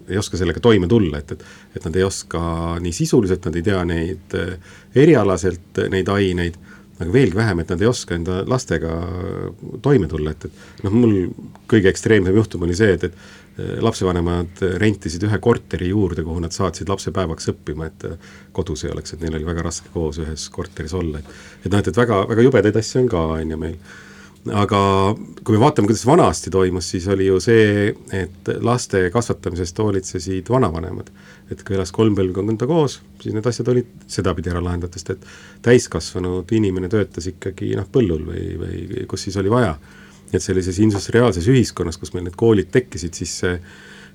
[0.10, 1.46] ei oska sellega toime tulla, et, et,
[1.78, 2.42] et nad ei oska
[2.82, 4.36] nii sisuliselt, nad ei tea neid
[4.98, 6.60] erialaselt, neid aineid
[7.00, 8.96] aga veelgi vähem, et nad ei oska enda lastega
[9.84, 11.14] toime tulla, et, et noh, mul
[11.72, 16.56] kõige ekstreemsem juhtum oli see, et, et eh, lapsevanemad rentisid ühe korteri juurde, kuhu nad
[16.56, 18.06] saatsid lapse päevaks õppima, et
[18.56, 21.80] kodus ei oleks, et neil oli väga raske koos ühes korteris olla, et et noh,
[21.80, 23.80] et, et väga, väga jubedaid asju on ka, on ju meil
[24.48, 24.80] aga
[25.44, 31.12] kui me vaatame, kuidas vanasti toimus, siis oli ju see, et laste kasvatamisest hoolitsesid vanavanemad.
[31.50, 35.24] et kui elas kolm põlvkonda koos, siis need asjad olid sedapidi ära lahendatud, sest et
[35.66, 39.78] täiskasvanud inimene töötas ikkagi noh, põllul või, või kus siis oli vaja.
[40.30, 43.56] et sellises industriaalses ühiskonnas, kus meil need koolid tekkisid, siis see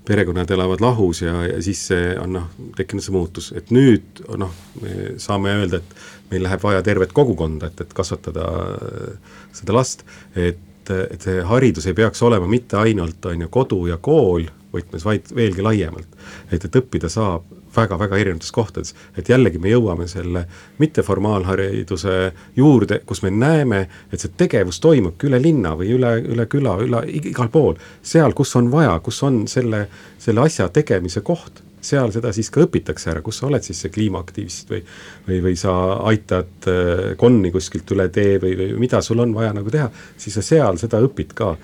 [0.05, 2.45] perekonnad elavad lahus ja, ja siis see on noh,
[2.77, 7.69] tekkinud see muutus, et nüüd noh, me saame öelda, et meil läheb vaja tervet kogukonda,
[7.71, 13.25] et, et kasvatada äh, seda last, et, et see haridus ei peaks olema mitte ainult,
[13.25, 16.17] on ju, kodu ja kool võtmes, vaid veelgi laiemalt.
[16.51, 20.45] et, et õppida saab väga-väga erinevates kohtades, et jällegi me jõuame selle
[20.79, 22.15] mitteformaalhariduse
[22.55, 27.03] juurde, kus me näeme, et see tegevus toimubki üle linna või üle, üle küla, üle
[27.19, 27.75] igal pool.
[28.03, 29.85] seal, kus on vaja, kus on selle,
[30.19, 33.93] selle asja tegemise koht seal seda siis ka õpitakse ära, kus sa oled siis see
[33.93, 34.81] kliimaaktivist või
[35.27, 35.75] või, või sa
[36.11, 40.37] aitad äh, konni kuskilt üle tee või, või mida sul on vaja nagu teha, siis
[40.37, 41.55] sa seal seda õpid ka.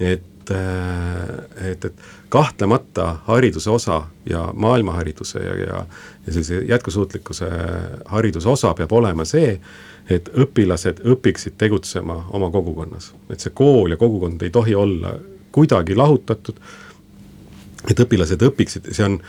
[0.00, 5.86] et, äh, et, et kahtlemata hariduse osa ja maailmahariduse ja, ja,
[6.26, 7.50] ja sellise jätkusuutlikkuse
[8.04, 9.60] hariduse osa peab olema see,
[10.10, 13.14] et õpilased õpiksid tegutsema oma kogukonnas.
[13.30, 15.14] et see kool ja kogukond ei tohi olla
[15.52, 16.58] kuidagi lahutatud,
[17.90, 19.20] et õpilased õpiksid, see on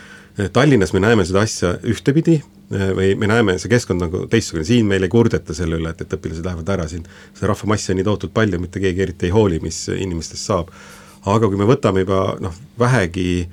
[0.52, 4.86] Tallinnas me näeme seda asja ühtepidi eh, või me näeme, see keskkond nagu teistsugune, siin
[4.86, 8.06] meil ei kurdeta selle üle, et, et õpilased lähevad ära, siin seda rahvamassi on nii
[8.06, 10.70] tohutult palju, mitte keegi eriti ei hooli, mis inimestest saab.
[11.26, 13.48] aga kui me võtame juba noh, vähegi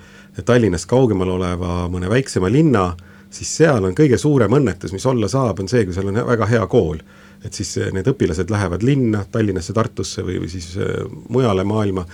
[0.45, 2.89] Tallinnast kaugemal oleva mõne väiksema linna,
[3.33, 6.49] siis seal on kõige suurem õnnetus, mis olla saab, on see, kui seal on väga
[6.51, 6.99] hea kool.
[7.45, 12.05] et siis eh, need õpilased lähevad linna, Tallinnasse, Tartusse või, või siis eh, mujale maailma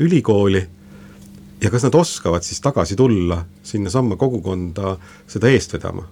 [0.00, 0.62] ülikooli
[1.62, 4.96] ja kas nad oskavad siis tagasi tulla sinnasamma kogukonda
[5.30, 6.08] seda eest vedama?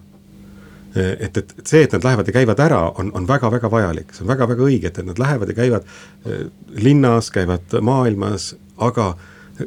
[0.95, 4.25] et, et, et see, et nad lähevad ja käivad ära, on, on väga-väga vajalik, see
[4.25, 5.85] on väga-väga õige, et, et nad lähevad ja käivad
[6.25, 6.41] eh,
[6.83, 9.13] linnas, käivad maailmas, aga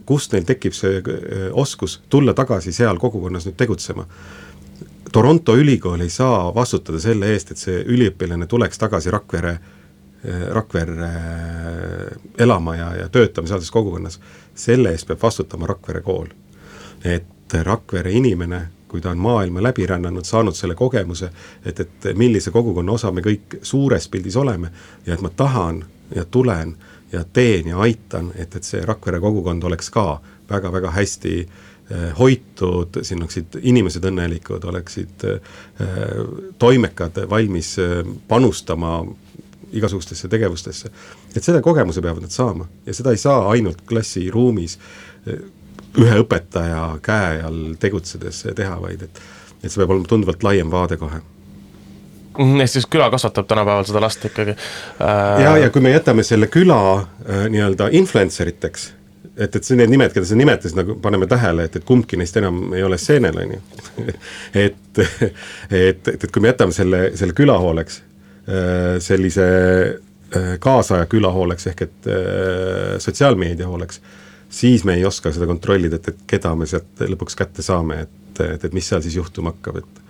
[0.04, 4.04] kust neil tekib see eh, oskus tulla tagasi seal kogukonnas nüüd tegutsema?
[5.14, 9.72] Toronto ülikool ei saa vastutada selle eest, et see üliõpilane tuleks tagasi Rakvere äh,
[10.50, 11.10] Rakverre
[12.38, 14.16] elama ja, ja töötama sealses kogukonnas,
[14.54, 16.26] selle eest peab vastutama Rakvere kool.
[17.04, 21.30] et Rakvere inimene, kui ta on maailma läbi rännanud, saanud selle kogemuse,
[21.64, 24.70] et, et millise kogukonna osa me kõik suures pildis oleme
[25.06, 26.76] ja et ma tahan ja tulen
[27.12, 33.02] ja teen ja aitan, et, et see Rakvere kogukond oleks ka väga-väga hästi eh, hoitud,
[33.02, 35.52] siin oleksid inimesed õnnelikud, oleksid äh,
[36.58, 37.76] toimekad, valmis
[38.28, 39.02] panustama
[39.74, 40.90] igasugustesse tegevustesse.
[41.36, 44.78] et selle kogemuse peavad nad saama ja seda ei saa ainult klassiruumis
[45.26, 45.44] eh,
[46.00, 49.22] ühe õpetaja käe all tegutsedes teha, vaid et,
[49.62, 51.20] et see peab olema tunduvalt laiem vaade kohe
[52.38, 55.42] mhm, ehk siis küla kasvatab tänapäeval seda last ikkagi äh....
[55.44, 58.92] ja, ja kui me jätame selle küla äh, nii-öelda influencer iteks,
[59.36, 62.36] et, et see, need nimed, keda sa nimetasid, nagu paneme tähele, et, et kumbki neist
[62.40, 63.60] enam ei ole stseenel, on ju.
[64.64, 68.02] et, et, et, et kui me jätame selle, selle küla hooleks,
[69.00, 69.46] sellise
[70.36, 74.00] äh, kaasaja küla hooleks ehk et äh, sotsiaalmeedia hooleks,
[74.52, 78.42] siis me ei oska seda kontrollida, et, et keda me sealt lõpuks kätte saame, et,
[78.44, 80.03] et, et mis seal siis juhtuma hakkab, et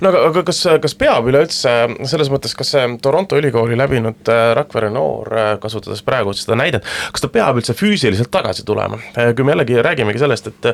[0.00, 1.72] no aga, aga kas, kas peab üleüldse
[2.08, 6.86] selles mõttes, kas see Toronto ülikooli läbinud äh, Rakvere noor, äh, kasutades praegu seda näidet,
[7.12, 8.98] kas ta peab üldse füüsiliselt tagasi tulema?
[9.18, 10.70] Äh, kui me jällegi räägimegi sellest, et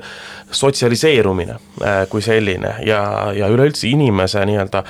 [0.52, 1.56] sotsialiseerumine
[2.12, 3.00] kui selline ja,
[3.36, 4.82] ja üleüldse inimese nii-öelda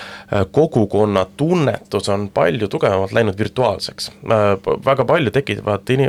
[0.55, 4.11] kogukonna tunnetus on palju tugevamalt läinud virtuaalseks.
[4.87, 6.09] väga palju tekitavad ini-,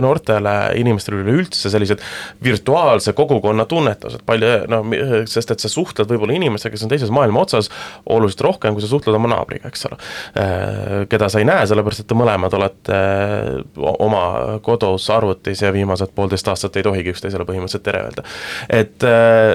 [0.00, 2.02] noortele inimestele üleüldse sellised
[2.44, 4.94] virtuaalse kogukonna tunnetused, palju noh,
[5.30, 7.70] sest et sa suhtled võib-olla inimesega, kes on teises maailma otsas
[8.10, 9.98] oluliselt rohkem, kui sa suhtled oma naabriga, eks ole.
[10.40, 14.24] Äh, keda sa ei näe, sellepärast et te mõlemad olete äh, oma
[14.64, 18.26] kodus arvutis ja viimased poolteist aastat ei tohigi üksteisele põhimõtteliselt tere öelda.
[18.68, 19.54] et, äh,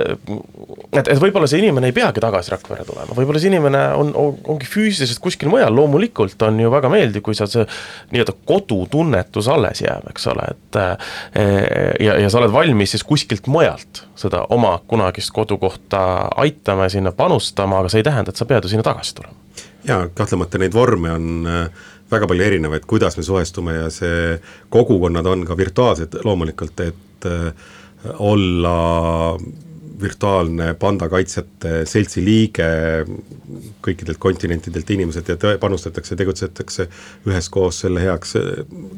[0.93, 4.37] et, et võib-olla see inimene ei peagi tagasi Rakverre tulema, võib-olla see inimene on, on,
[4.55, 7.65] ongi füüsiliselt kuskil mujal, loomulikult on ju väga meeldiv, kui sa see
[8.13, 10.79] nii-öelda kodutunnetus alles jääb, eks ole, et
[12.03, 16.01] ja, ja sa oled valmis siis kuskilt mujalt seda oma kunagist kodukohta
[16.35, 19.35] aitama ja sinna panustama, aga see ei tähenda, et sa pead ju sinna tagasi tulema.
[19.87, 25.25] jaa, kahtlemata neid vorme on äh, väga palju erinevaid, kuidas me suhestume ja see kogukonnad
[25.25, 27.51] on ka virtuaalsed loomulikult, et äh,
[28.19, 28.75] olla
[30.01, 32.67] virtuaalne pandakaitsjate seltsi liige,
[33.85, 36.87] kõikidelt kontinentidelt inimesed ja panustatakse, tegutsetakse
[37.27, 38.35] üheskoos selle heaks,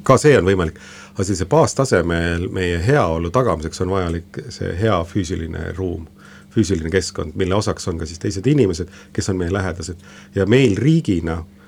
[0.03, 0.79] ka see on võimalik.
[1.11, 6.07] aga sellise baastasemel meie heaolu tagamiseks on vajalik see hea füüsiline ruum
[6.51, 9.99] füüsiline keskkond, mille osaks on ka siis teised inimesed, kes on meie lähedased
[10.35, 11.60] ja meil riigina äh,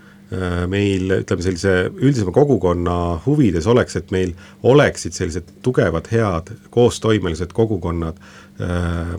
[0.67, 4.31] meil ütleme sellise üldisema kogukonna huvides oleks, et meil
[4.65, 8.17] oleksid sellised tugevad, head, koostoimelised kogukonnad
[8.61, 9.13] äh,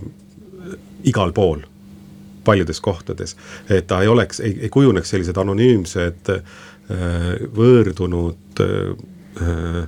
[1.04, 1.62] igal pool,
[2.44, 3.36] paljudes kohtades.
[3.70, 6.42] et ta ei oleks, ei, kujuneks sellised anonüümsed äh,
[7.54, 9.86] võõrdunud äh,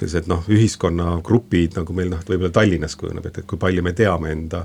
[0.00, 4.32] sellised noh, ühiskonnagrupid, nagu meil noh, võib-olla Tallinnas kujuneb, et, et kui palju me teame
[4.32, 4.64] enda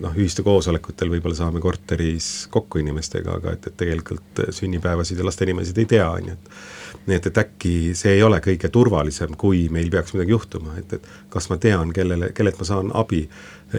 [0.00, 5.78] noh, ühiste koosolekutel võib-olla saame korteris kokku inimestega, aga et, et tegelikult sünnipäevasid ja lastenimesid
[5.80, 9.66] ei tea, on ju, et nii et, et äkki see ei ole kõige turvalisem, kui
[9.72, 13.24] meil peaks midagi juhtuma, et, et kas ma tean, kellele, kellelt ma saan abi.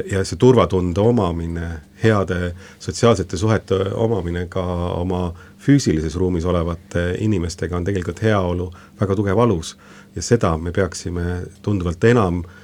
[0.08, 1.68] Ja see turvatunde omamine,
[2.00, 4.64] heade sotsiaalsete suhete omamine ka
[4.96, 8.70] oma füüsilises ruumis olevate inimestega on tegelikult heaolu
[9.02, 9.76] väga tugev alus.
[10.16, 12.61] Ja seda me peaksime tunduvalt enam äh,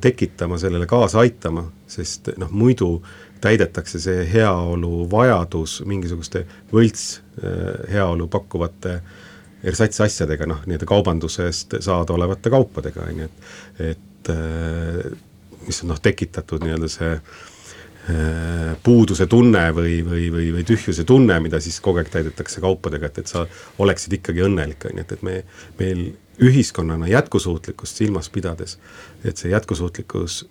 [0.00, 2.98] tekitama, sellele kaasa aitama, sest noh, muidu
[3.44, 7.06] täidetakse see heaolu vajadus mingisuguste võlts
[7.42, 8.98] äh, heaolu pakkuvate
[9.64, 15.02] ersatsasjadega, noh, nii-öelda kaubandusest saadaolevate kaupadega, on ju, et, et äh,
[15.66, 17.18] mis on noh, tekitatud nii-öelda see
[18.84, 23.22] puuduse tunne või, või, või, või tühjuse tunne, mida siis kogu aeg täidetakse kaupadega, et,
[23.22, 23.46] et sa
[23.80, 25.38] oleksid ikkagi õnnelik, on ju, et, et me,
[25.78, 26.02] meil
[26.42, 28.78] ühiskonnana jätkusuutlikkust silmas pidades,
[29.24, 30.48] et see jätkusuutlikkus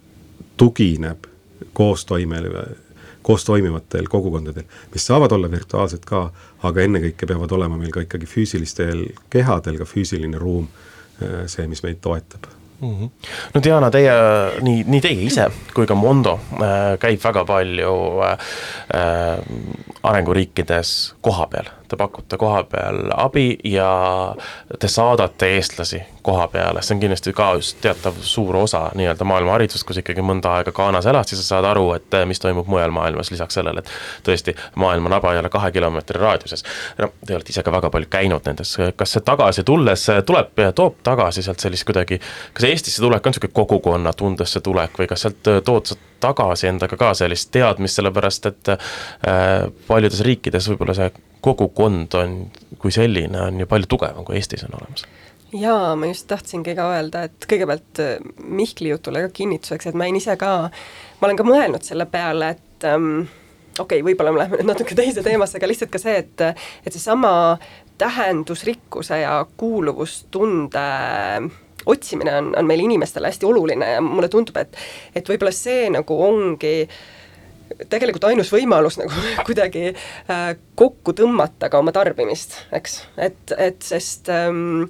[0.58, 1.28] tugineb
[1.74, 2.66] koostoimele,
[3.22, 4.64] koos toimivatel kogukondadel,
[4.94, 6.26] mis saavad olla virtuaalsed ka,
[6.64, 10.68] aga ennekõike peavad olema meil ka ikkagi füüsilistel kehadel ka füüsiline ruum,
[11.24, 12.96] äh, see, mis meid toetab mm.
[13.00, 13.10] -hmm.
[13.54, 14.14] no Diana, teie,
[14.62, 19.44] nii, nii teie ise kui ka Mondo äh, käib väga palju äh
[20.04, 23.90] arenguriikides koha peal te pakute koha peal abi ja
[24.80, 29.58] te saadate eestlasi koha peale, see on kindlasti ka just teatav suur osa nii-öelda maailma
[29.58, 32.94] haridusest, kus ikkagi mõnda aega Ghanas elad, siis sa saad aru, et mis toimub mujal
[32.96, 33.92] maailmas, lisaks sellele, et
[34.28, 36.64] tõesti, maailma naba ei ole kahe kilomeetri raadiuses.
[37.02, 41.04] no te olete ise ka väga palju käinud nendes, kas see tagasi tulles tuleb, toob
[41.04, 42.22] tagasi sealt sellist kuidagi,
[42.54, 47.12] kas Eestisse tulek on niisugune kogukonnatundesse tulek või kas sealt tood sa tagasi endaga ka
[47.18, 51.12] sellist teadmist, sellepärast et äh, paljudes riikides võib-olla see
[51.44, 52.40] kogukond on
[52.80, 55.06] kui selline, on ju palju tugevam, kui Eestis on olemas.
[55.54, 60.08] Jaa, ma just tahtsingi ka öelda, et kõigepealt äh, Mihkli jutule ka kinnituseks, et ma
[60.08, 60.54] olin ise ka,
[61.20, 63.28] ma olen ka mõelnud selle peale, et ähm,
[63.78, 66.90] okei okay,, võib-olla me läheme nüüd natuke teise teemasse, aga lihtsalt ka see, et et
[66.96, 67.34] seesama
[68.02, 70.88] tähendusrikkuse ja kuuluvustunde
[71.86, 74.80] otsimine on, on meil inimestele hästi oluline ja mulle tundub, et
[75.14, 76.98] et võib-olla see nagu ongi äh,
[77.90, 80.44] tegelikult ainus võimalus nagu kuidagi äh,
[80.80, 84.90] kokku tõmmata ka oma tarbimist, eks, et, et sest ähm,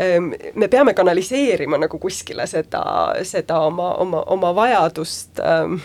[0.00, 2.84] ähm, me peame kanaliseerima nagu kuskile seda,
[3.26, 5.80] seda oma, oma, oma vajadust ähm,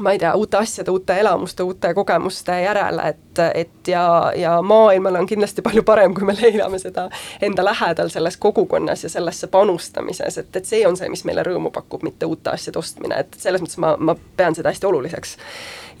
[0.00, 5.20] ma ei tea, uute asjade, uute elamuste, uute kogemuste järele, et, et ja, ja maailmal
[5.20, 7.08] on kindlasti palju parem, kui me leiame seda
[7.42, 11.72] enda lähedal selles kogukonnas ja sellesse panustamises, et, et see on see, mis meile rõõmu
[11.74, 15.36] pakub, mitte uute asjade ostmine, et selles mõttes ma, ma pean seda hästi oluliseks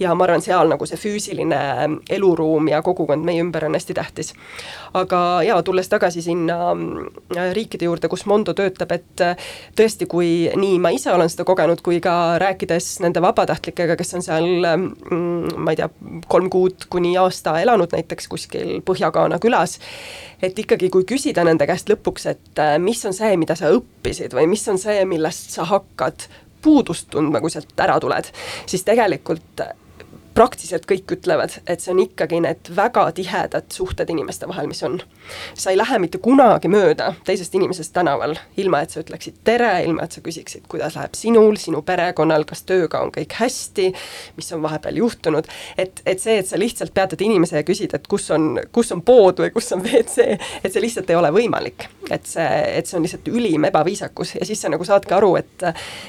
[0.00, 1.58] ja ma arvan, seal nagu see füüsiline
[2.10, 4.32] eluruum ja kogukond meie ümber on hästi tähtis.
[4.94, 6.58] aga jaa, tulles tagasi sinna
[7.36, 11.44] äh, riikide juurde, kus Mondo töötab, et äh, tõesti, kui nii ma ise olen seda
[11.48, 15.90] kogenud, kui ka rääkides nende vabatahtlikega, kes on seal mm, ma ei tea,
[16.28, 19.78] kolm kuud kuni aasta elanud näiteks kuskil Põhja-Gaana külas,
[20.42, 24.36] et ikkagi, kui küsida nende käest lõpuks, et äh, mis on see, mida sa õppisid
[24.36, 26.28] või mis on see, millest sa hakkad
[26.62, 28.30] puudust tundma, kui sealt ära tuled,
[28.66, 29.62] siis tegelikult
[30.38, 35.00] praktiliselt kõik ütlevad, et see on ikkagi need väga tihedad suhted inimeste vahel, mis on.
[35.58, 40.06] sa ei lähe mitte kunagi mööda teisest inimesest tänaval, ilma et sa ütleksid tere, ilma
[40.06, 43.88] et sa küsiksid, kuidas läheb sinul, sinu perekonnal, kas tööga on kõik hästi,
[44.38, 48.06] mis on vahepeal juhtunud, et, et see, et sa lihtsalt peatad inimese ja küsid, et
[48.08, 51.88] kus on, kus on pood või kus on WC, et see lihtsalt ei ole võimalik.
[52.10, 52.46] et see,
[52.78, 55.66] et see on lihtsalt ülim ebaviisakus ja siis sa nagu saadki aru, et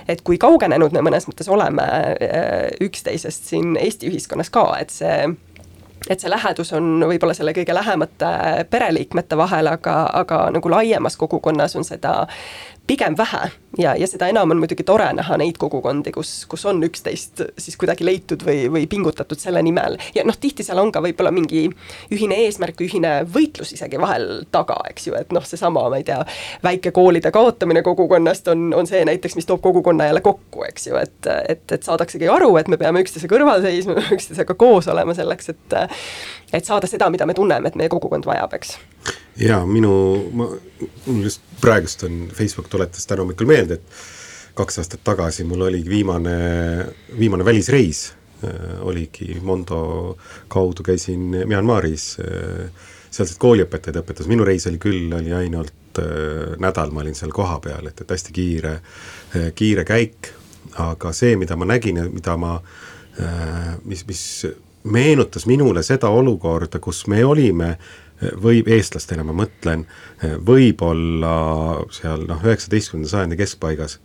[0.07, 4.93] et kui kaugenenud me mõnes mõttes oleme äh, üksteisest siin Eesti ühiskonnas, ühiskonnas ka, et
[4.93, 5.23] see
[6.09, 8.29] et see lähedus on võib-olla selle kõige lähemate
[8.71, 12.13] pereliikmete vahel, aga, aga nagu laiemas kogukonnas on seda
[12.89, 16.81] pigem vähe ja, ja seda enam on muidugi tore näha neid kogukondi, kus, kus on
[16.85, 19.97] üksteist siis kuidagi leitud või, või pingutatud selle nimel.
[20.15, 21.67] ja noh, tihti seal on ka võib-olla mingi
[22.13, 26.19] ühine eesmärk, ühine võitlus isegi vahel taga, eks ju, et noh, seesama, ma ei tea,
[26.65, 31.31] väikekoolide kaotamine kogukonnast on, on see näiteks, mis toob kogukonna jälle kokku, eks ju, et,
[31.49, 35.79] et, et saadaksegi aru, et me peame üksteise kõrval seisma, üksteisega koos olema selleks, et
[36.53, 38.75] et saada seda, mida me tunneme, et meie kogukond vajab, eks.
[39.39, 39.91] Jaa, minu,
[40.35, 40.49] ma,
[41.05, 45.89] mul just praegust on, Facebook tuletas täna hommikul meelde, et kaks aastat tagasi mul oligi
[45.89, 46.37] viimane,
[47.19, 48.09] viimane välisreis.
[48.39, 52.69] Äh,, oligi Mondo kaudu käisin Myanmaris äh,,
[53.11, 57.89] sealsed kooliõpetajad õpetas, minu reis oli küll, oli ainult äh, nädal, ma olin seal kohapeal,
[57.91, 60.31] et, et hästi kiire äh,, kiire käik,
[60.79, 62.53] aga see, mida ma nägin ja mida ma
[63.19, 64.23] äh,, mis, mis
[64.83, 67.77] meenutas minule seda olukorda, kus me olime
[68.43, 69.85] võib eestlastena, ma mõtlen,
[70.45, 71.33] võib-olla
[71.95, 73.99] seal noh, üheksateistkümnenda sajandi keskpaigas,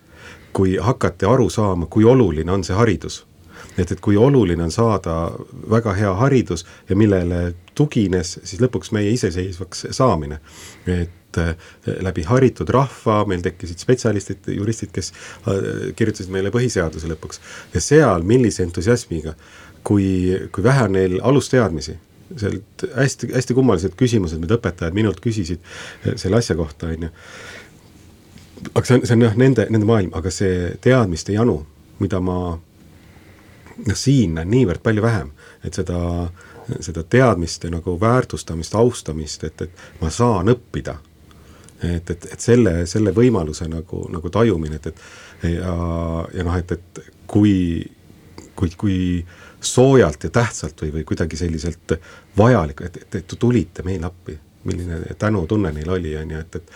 [0.55, 3.25] kui hakati aru saama, kui oluline on see haridus.
[3.79, 5.33] et, et kui oluline on saada
[5.70, 10.39] väga hea haridus ja millele tugines siis lõpuks meie iseseisvaks saamine.
[10.87, 11.11] et
[11.43, 11.53] eh,
[12.05, 17.43] läbi haritud rahva meil tekkisid spetsialistid, juristid, kes eh, kirjutasid meile põhiseaduse lõpuks
[17.74, 19.37] ja seal millise entusiasmiga,
[19.85, 20.09] kui,
[20.53, 21.99] kui vähe on neil alusteadmisi
[22.37, 25.61] sealt hästi, hästi kummalised küsimused, mida õpetajad minult küsisid
[26.05, 27.12] eh, selle asja kohta, on ju.
[28.72, 31.61] aga see on, see on jah, nende, nende maailm, aga see teadmiste janu,
[32.01, 35.32] mida ma noh, siin näen niivõrd palju vähem,
[35.64, 35.99] et seda,
[36.80, 40.99] seda teadmiste nagu väärtustamist, austamist, et, et ma saan õppida.
[41.85, 44.87] Et, et, et selle, selle võimaluse nagu, nagu tajumine, et,
[45.43, 45.74] et ja,
[46.35, 47.57] ja noh, et, et kui,
[48.57, 48.99] kui, kui
[49.64, 51.97] soojalt ja tähtsalt või, või kuidagi selliselt
[52.39, 54.39] vajalik, et, et, et tulite meile appi.
[54.64, 56.70] milline tänutunne neil oli, on ju, et, et,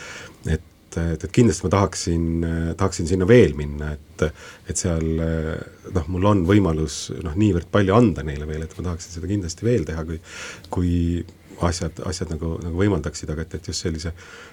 [0.54, 0.66] et
[0.98, 2.44] et, et kindlasti ma tahaksin,
[2.76, 4.22] tahaksin sinna veel minna, et,
[4.72, 5.04] et seal
[5.94, 9.68] noh, mul on võimalus noh, niivõrd palju anda neile veel, et ma tahaksin seda kindlasti
[9.68, 10.18] veel teha, kui,
[10.72, 10.92] kui
[11.66, 14.12] asjad, asjad nagu, nagu võimaldaksid, aga et, et just sellise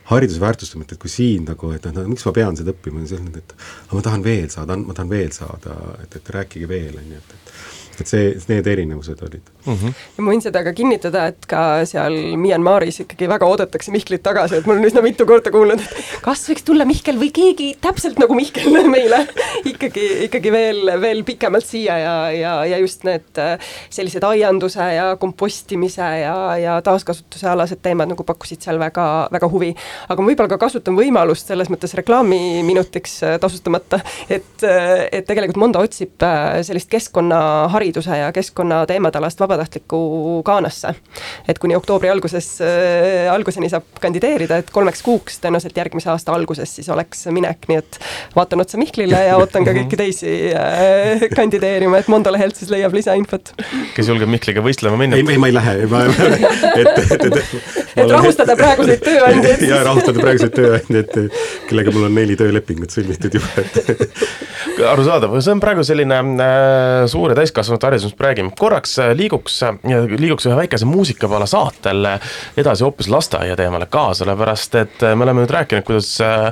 [0.09, 3.43] hariduse väärtustamine, et kui siin nagu, et noh, miks ma pean seda õppima, on selline,
[3.43, 7.15] et aga ma tahan veel saada, ma tahan veel saada, et, et rääkige veel, on
[7.15, 7.53] ju, et, et
[8.01, 9.73] et see, need erinevused olid mm.
[9.73, 9.93] -hmm.
[10.19, 14.67] ma võin seda ka kinnitada, et ka seal Myanmaris ikkagi väga oodatakse Mihklit tagasi, et
[14.67, 18.35] ma olen üsna mitu korda kuulnud, et kas võiks tulla Mihkel või keegi täpselt nagu
[18.37, 19.25] Mihkel meile
[19.65, 23.55] ikkagi, ikkagi veel, veel pikemalt siia ja, ja, ja just need äh,
[23.89, 29.73] sellised aianduse ja kompostimise ja, ja taaskasutuse alased teemad nagu pakkusid seal väga, väga huvi.
[30.09, 35.61] aga ma võib-olla ka kasutan võimalust selles mõttes reklaamiminutiks äh, tasustamata, et, äh, et tegelikult
[35.65, 36.21] Mondo otsib
[36.65, 40.95] sellist keskkonnaharidust hariduse ja keskkonnateemade alast vabatahtlikku Ghanasse.
[41.47, 46.75] et kuni oktoobri alguses äh,, alguseni saab kandideerida, et kolmeks kuuks tõenäoliselt järgmise aasta alguses
[46.75, 47.99] siis oleks minek, nii et
[48.35, 52.95] vaatan otsa Mihklile ja ootan ka kõiki teisi äh, kandideerima, et Mondo lehelt siis leiab
[52.97, 53.53] lisainfot.
[53.95, 55.19] kes julgeb Mihkliga võistlema minna?
[55.19, 59.63] ei, ei ma ei lähe, ma, et, et, et et rahustada praeguseid tööandjaid.
[59.69, 61.37] ja rahustada praeguseid tööandjaid,
[61.69, 67.33] kellega mul on neli töölepingut sõlmitud juba, et arusaadav, see on praegu selline äh, suur
[67.33, 67.37] ja
[67.79, 69.75] täiskasvanute haridusest räägime, korraks äh, liiguks, äh,
[70.17, 72.19] liiguks ühe väikese muusikapeale saatel äh,
[72.57, 76.51] edasi hoopis lasteaia teemale ka, sellepärast et me oleme nüüd rääkinud, kuidas äh,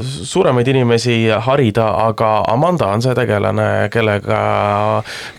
[0.00, 4.42] suuremaid inimesi harida, aga Amanda on see tegelane, kellega,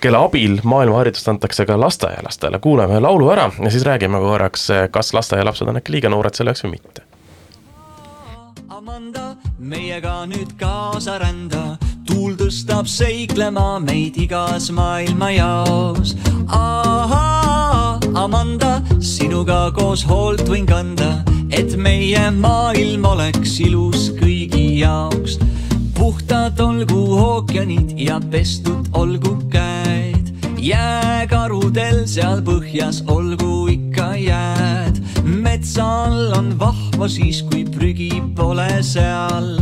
[0.02, 5.14] kelle abil maailmaharidust antakse ka lasteaialastele, kuulame ühe laulu ära ja siis räägime korraks, kas
[5.14, 7.08] lasteaialapsed on äkki liiga noored selle jaoks või mitte.
[8.72, 11.78] Amanda, meiega nüüd kaasa rända
[12.12, 16.16] tuul tõstab seiklema meid igas maailmajaos.
[16.47, 25.39] ahaa, Amanda, sinuga koos hoolt võin kanda, et meie maailm oleks ilus kõigi jaoks.
[25.95, 30.21] puhtad olgu ookeanid ja pestud olgu käed,
[30.62, 35.01] jääkarudel seal põhjas olgu ikka jääd.
[35.24, 39.57] metsa all on vahva siis, kui prügi pole seal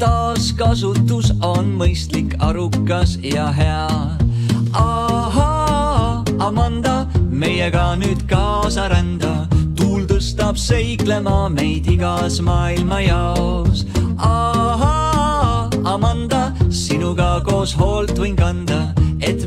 [0.00, 3.88] taaskasutus on mõistlik, arukas ja hea.
[4.72, 9.46] ahaa, Amanda, meiega nüüd kaasa rända,
[9.76, 13.84] tuul tõstab seiklema meid igas maailmajaos.
[14.16, 18.94] ahaa, Amanda, sinuga koos hoolt võin kanda,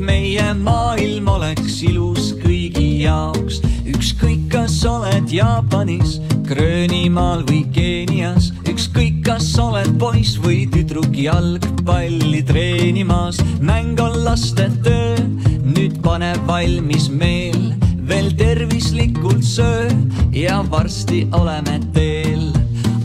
[0.03, 3.61] meie maailm oleks ilus kõigi jaoks.
[3.83, 13.39] ükskõik, kas oled Jaapanis, Gröönimaal või Keenias, ükskõik kas oled poiss või tüdruk jalgpalli treenimas,
[13.59, 15.15] mäng on laste töö,
[15.63, 17.73] nüüd pane valmis meel,
[18.07, 19.91] veel tervislikult söö
[20.31, 22.51] ja varsti oleme teel.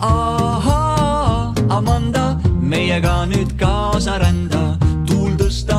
[0.00, 4.67] ahaa, Amanda, meiega nüüd kaasa rända,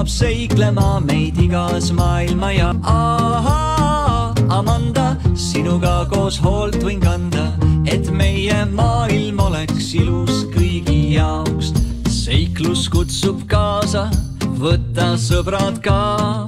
[0.10, 7.54] tõstab seiklema meid igas maailma ja ahaa, Amanda, sinuga koos hoolt võin kanda,
[7.86, 11.74] et meie maailm oleks ilus kõigi jaoks.
[12.08, 14.10] seiklus kutsub kaasa,
[14.58, 16.46] võta sõbrad ka,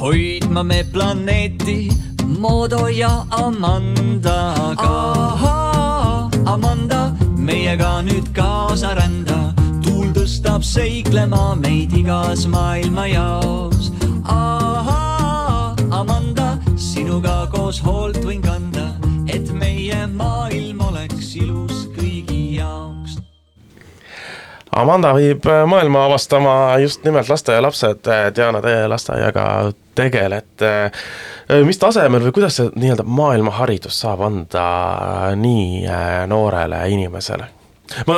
[0.00, 1.90] hoidma me planeeti
[2.38, 4.74] Modo ja Amandaga.
[4.82, 9.53] ahaa, Amanda, meiega nüüd kaasa rända,
[10.44, 13.92] tuul tõstab seiklema meid igas maailma jaos.
[14.24, 18.94] ahaa, Amanda, sinuga koos hoolt võin kanda,
[19.26, 23.18] et meie maailm oleks ilus kõigi jaoks.
[24.70, 28.04] Amanda viib maailma avastama just nimelt lasteaialapsed,
[28.36, 30.90] Diana, teie lasteaiaga tegelete.
[31.64, 34.70] mis tasemel või kuidas see nii-öelda maailmaharidus saab anda
[35.36, 37.63] nii äh, noorele inimesele?
[38.06, 38.14] Ma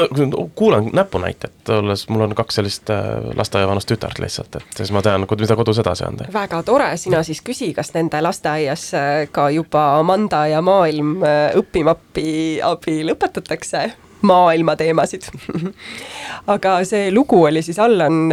[0.54, 3.04] kuulan näpunäitet, olles, mul on kaks sellist äh,
[3.34, 6.28] lasteaiavanust tütart lihtsalt, et siis ma tean, mida kodus edasi anda.
[6.32, 11.50] väga tore, sina siis küsi, kas nende lasteaias äh, ka juba Amanda ja maailm äh,
[11.58, 13.90] õpimappi abil õpetatakse
[14.26, 15.26] maailma teemasid.
[16.54, 18.32] aga see lugu oli siis Allan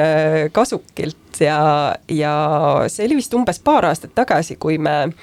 [0.51, 1.57] Kasukilt ja,
[2.09, 2.35] ja
[2.87, 5.19] see oli vist umbes paar aastat tagasi, kui me äh,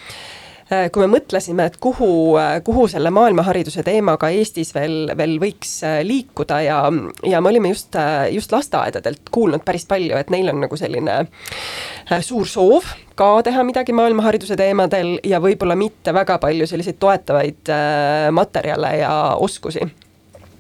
[0.70, 6.60] kui me mõtlesime, et kuhu, kuhu selle maailmahariduse teemaga Eestis veel, veel võiks äh, liikuda
[6.62, 6.78] ja,
[7.26, 7.98] ja me olime just,
[8.30, 12.86] just lasteaedadelt kuulnud päris palju, et neil on nagu selline äh, suur soov
[13.18, 19.12] ka teha midagi maailmahariduse teemadel ja võib-olla mitte väga palju selliseid toetavaid äh, materjale ja
[19.42, 19.84] oskusi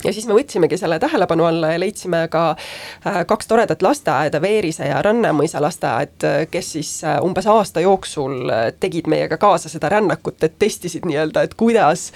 [0.04, 4.88] ja siis me võtsimegi selle tähelepanu alla ja leidsime ka äh, kaks toredat lasteaeda, Veerise
[4.88, 10.42] ja Rännemõisa lasteaed, kes siis äh, umbes aasta jooksul äh, tegid meiega kaasa seda rännakut,
[10.44, 12.10] et testisid nii-öelda, et kuidas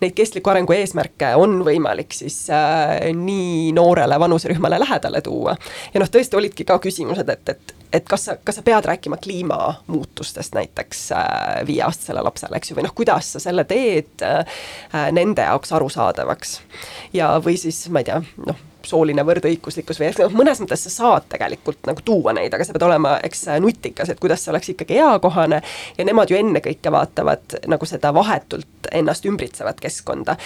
[0.00, 5.56] neid kestliku arengu eesmärke on võimalik siis äh, nii noorele vanuserühmale lähedale tuua.
[5.94, 9.16] ja noh, tõesti olidki ka küsimused, et, et et kas sa, kas sa pead rääkima
[9.22, 14.60] kliimamuutustest näiteks äh, viieaastasele lapsele, eks ju, või noh, kuidas sa selle teed äh,
[15.14, 16.60] nende jaoks arusaadavaks.
[17.12, 21.28] ja, või siis ma ei tea, noh, sooline võrdõiguslikkus või noh, mõnes mõttes sa saad
[21.32, 24.98] tegelikult nagu tuua neid, aga sa pead olema, eks nutikas, et kuidas see oleks ikkagi
[25.00, 25.60] eakohane.
[25.98, 30.36] Ja nemad ju ennekõike vaatavad nagu seda vahetult ennast ümbritsevat keskkonda.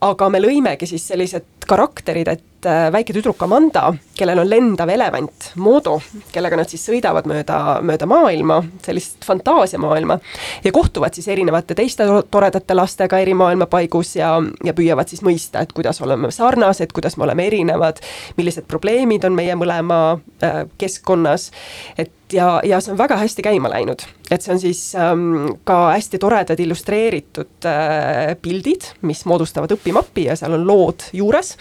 [0.00, 3.86] aga me lõimegi siis sellised karakterid, et äh, väike tüdruk Amanda,
[4.18, 5.96] kellel on lendav elevant Modo,
[6.32, 10.18] kellega nad siis sõidavad mööda, mööda maailma, sellist fantaasiamaailma
[10.64, 14.34] ja kohtuvad siis erinevate teiste to- toredate lastega eri maailmapaigus ja,
[14.64, 18.02] ja püüavad siis mõista, et kuidas oleme sarnased, kuidas me oleme erinevad,
[18.36, 20.02] millised probleemid on meie mõlema
[20.44, 21.50] äh, keskkonnas,
[21.98, 25.78] et ja, ja see on väga hästi käima läinud, et see on siis ähm, ka
[25.92, 31.56] hästi toredad illustreeritud äh, pildid, mis moodustavad õpimappi ja seal on lood juures.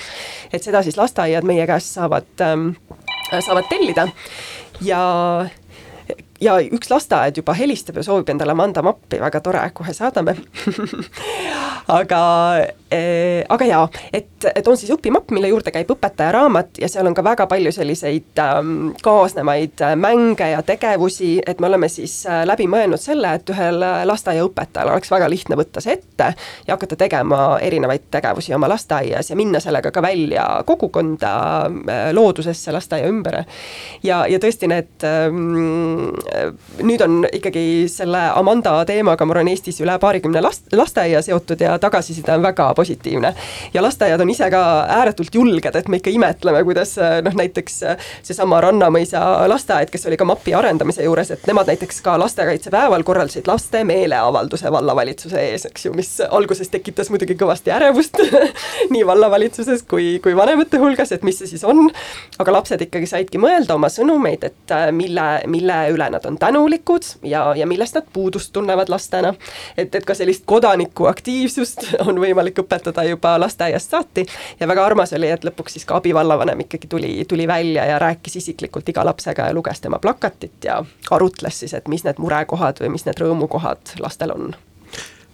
[0.54, 2.72] et seda siis lasteaiad meie käest saavad ähm,,
[3.40, 4.08] saavad tellida.
[4.82, 5.04] ja
[6.44, 10.36] ja üks lasteaed juba helistab ja soovib endale Amanda mappi, väga tore, kohe saadame.
[12.00, 12.24] Aga
[13.50, 13.84] aga jaa,
[14.14, 17.48] et, et on siis õpimapp, mille juurde käib õpetaja raamat ja seal on ka väga
[17.50, 23.02] palju selliseid ähm, kaasnevaid äh, mänge ja tegevusi, et me oleme siis äh, läbi mõelnud
[23.02, 26.34] selle, et ühel äh, lasteaiaõpetajal oleks väga lihtne võtta see ette
[26.68, 31.34] ja hakata tegema erinevaid tegevusi oma lasteaias ja minna sellega ka välja kogukonda
[31.68, 33.44] äh, loodusesse lasteaia ümber.
[34.04, 36.14] ja, ja tõesti need ähm,
[36.84, 41.78] nüüd on ikkagi selle Amanda teemaga, ma arvan, Eestis üle paarikümne last, lasteaia seotud ja
[41.82, 42.83] tagasiside on väga positiivne.
[43.74, 44.64] Ja lasteaiad on ise ka
[45.00, 47.80] ääretult julged, et me ikka imetleme, kuidas noh, näiteks
[48.24, 53.48] seesama Rannamõisa lasteaed, kes oli ka MAP-i arendamise juures, et nemad näiteks ka lastekaitsepäeval korraldasid
[53.48, 58.20] laste meeleavalduse vallavalitsuse ees, eks ju, mis alguses tekitas muidugi kõvasti ärevust
[58.94, 61.88] nii vallavalitsuses kui, kui vanemate hulgas, et mis see siis on.
[62.40, 67.08] aga lapsed ikkagi saidki mõelda oma sõnumeid, et äh, mille, mille üle nad on tänulikud
[67.30, 69.34] ja, ja millest nad puudust tunnevad lastena.
[69.78, 72.73] et, et ka sellist kodanikuaktiivsust on võimalik õpetada
[73.10, 74.26] juba lasteaiast saati.
[74.60, 78.36] Ja väga armas oli, et lõpuks siis ka abivallavanem ikkagi tuli, tuli välja ja rääkis
[78.42, 82.94] isiklikult iga lapsega ja luges tema plakatit ja arutles siis, et mis need murekohad või
[82.96, 84.54] mis need rõõmukohad lastel on.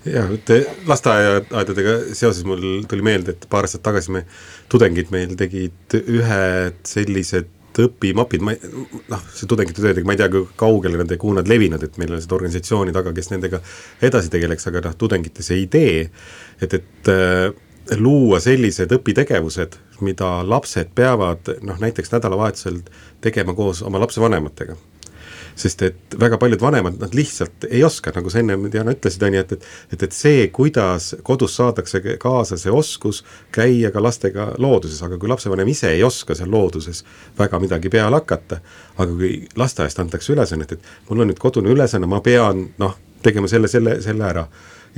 [0.08, 4.24] Ja te lasteaedadega seoses mul tuli meelde, et paar aastat tagasi me,
[4.72, 7.52] tudengid meil tegid ühed sellised
[7.86, 8.74] õpimapid, ma ei,
[9.12, 11.98] noh, see tudengite töödega, ma ei tea, kui kaugele nad ja kuhu nad levinud, et
[12.02, 13.62] meil on seda organisatsiooni taga, kes nendega
[14.06, 16.06] edasi tegeleks, aga noh, tudengite see idee,
[16.62, 17.50] et, et äh,
[18.00, 22.84] luua sellised õpitegevused, mida lapsed peavad noh, näiteks nädalavahetusel
[23.24, 24.78] tegema koos oma lapsevanematega
[25.60, 29.36] sest et väga paljud vanemad, nad lihtsalt ei oska, nagu sa ennem Diana ütlesid, on
[29.36, 33.24] ju, et, et et, et see, kuidas kodus saadakse kaasa see oskus
[33.56, 37.04] käia ka lastega looduses, aga kui lapsevanem ise ei oska seal looduses
[37.38, 38.62] väga midagi peale hakata,
[38.98, 43.52] aga kui lasteaiast antakse ülesannet, et mul on nüüd kodune ülesanne, ma pean noh, tegema
[43.52, 44.48] selle, selle, selle ära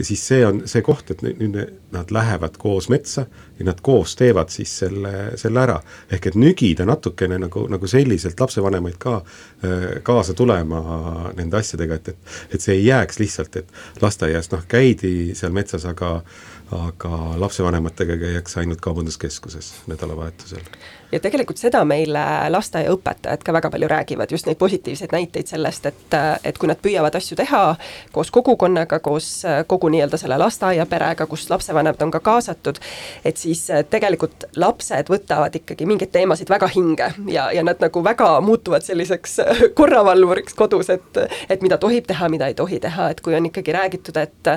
[0.01, 1.57] ja siis see on see koht, et nüüd
[1.93, 3.27] nad lähevad koos metsa
[3.59, 5.77] ja nad koos teevad siis selle, selle ära.
[6.11, 10.81] ehk et nügida natukene nagu, nagu selliselt lapsevanemaid ka äh, kaasa tulema
[11.37, 15.85] nende asjadega, et, et et see ei jääks lihtsalt, et lasteaias noh, käidi seal metsas,
[15.85, 16.17] aga
[16.71, 20.65] aga lapsevanematega käiakse ainult kaubanduskeskuses nädalavahetusel
[21.11, 26.17] ja tegelikult seda meile lasteaiaõpetajad ka väga palju räägivad, just neid positiivseid näiteid sellest, et,
[26.43, 27.61] et kui nad püüavad asju teha
[28.11, 29.29] koos kogukonnaga, koos
[29.67, 32.79] kogu nii-öelda selle lasteaiaperega, kus lapsevanemad on ka kaasatud,
[33.25, 38.33] et siis tegelikult lapsed võtavad ikkagi mingeid teemasid väga hinge ja, ja nad nagu väga
[38.45, 39.39] muutuvad selliseks
[39.79, 43.73] korravalvuriks kodus, et et mida tohib teha, mida ei tohi teha, et kui on ikkagi
[43.75, 44.51] räägitud, et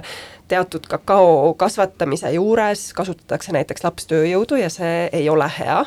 [0.49, 5.79] teatud kakao kasvatamise juures kasutatakse näiteks lapstööjõudu ja see ei ole hea,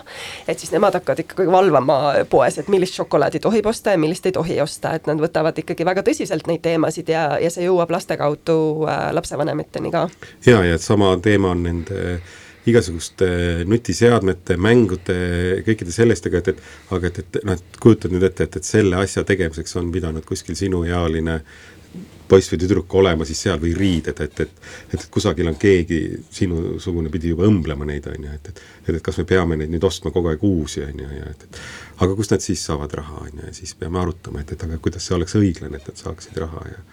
[0.48, 1.98] et siis nemad hakkavad ikkagi valvama
[2.30, 5.86] poes, et millist šokolaadi tohib osta ja millist ei tohi osta, et nad võtavad ikkagi
[5.88, 10.08] väga tõsiselt neid teemasid ja, ja see jõuab laste kaudu äh, lapsevanemateni ka.
[10.46, 12.20] ja, ja et sama teema on nende
[12.68, 13.28] igasuguste
[13.68, 15.16] nutiseadmete, mängude,
[15.64, 19.00] kõikide sellistega, et, et aga et, et noh, et kujutad nüüd ette, et, et selle
[19.00, 21.40] asja tegemiseks on pidanud kuskil sinuealine
[22.28, 26.00] poiss või tüdruk olema siis seal või riided, et, et et kusagil on keegi
[26.32, 29.72] sinusugune pidi juba õmblema neid, on ju, et, et et, et kas me peame neid
[29.74, 31.62] nüüd ostma kogu aeg uusi, on ju, ja et, et
[32.04, 34.80] aga kust nad siis saavad raha, on ju, ja siis peame arutama, et, et aga
[34.84, 36.84] kuidas see oleks õiglane, et nad saaksid raha ja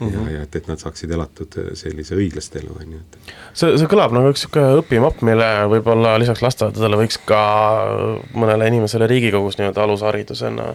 [0.00, 0.30] mm -hmm.
[0.30, 3.72] ja, ja et, et nad saaksid elatud äh, sellise õiglast elu, on ju, et see,
[3.78, 7.40] see kõlab nagu üks niisugune õpimapp, mille võib-olla lisaks lasteaedadele võiks ka
[8.34, 10.68] mõnele inimesele Riigikogus nii-öelda alusharidusena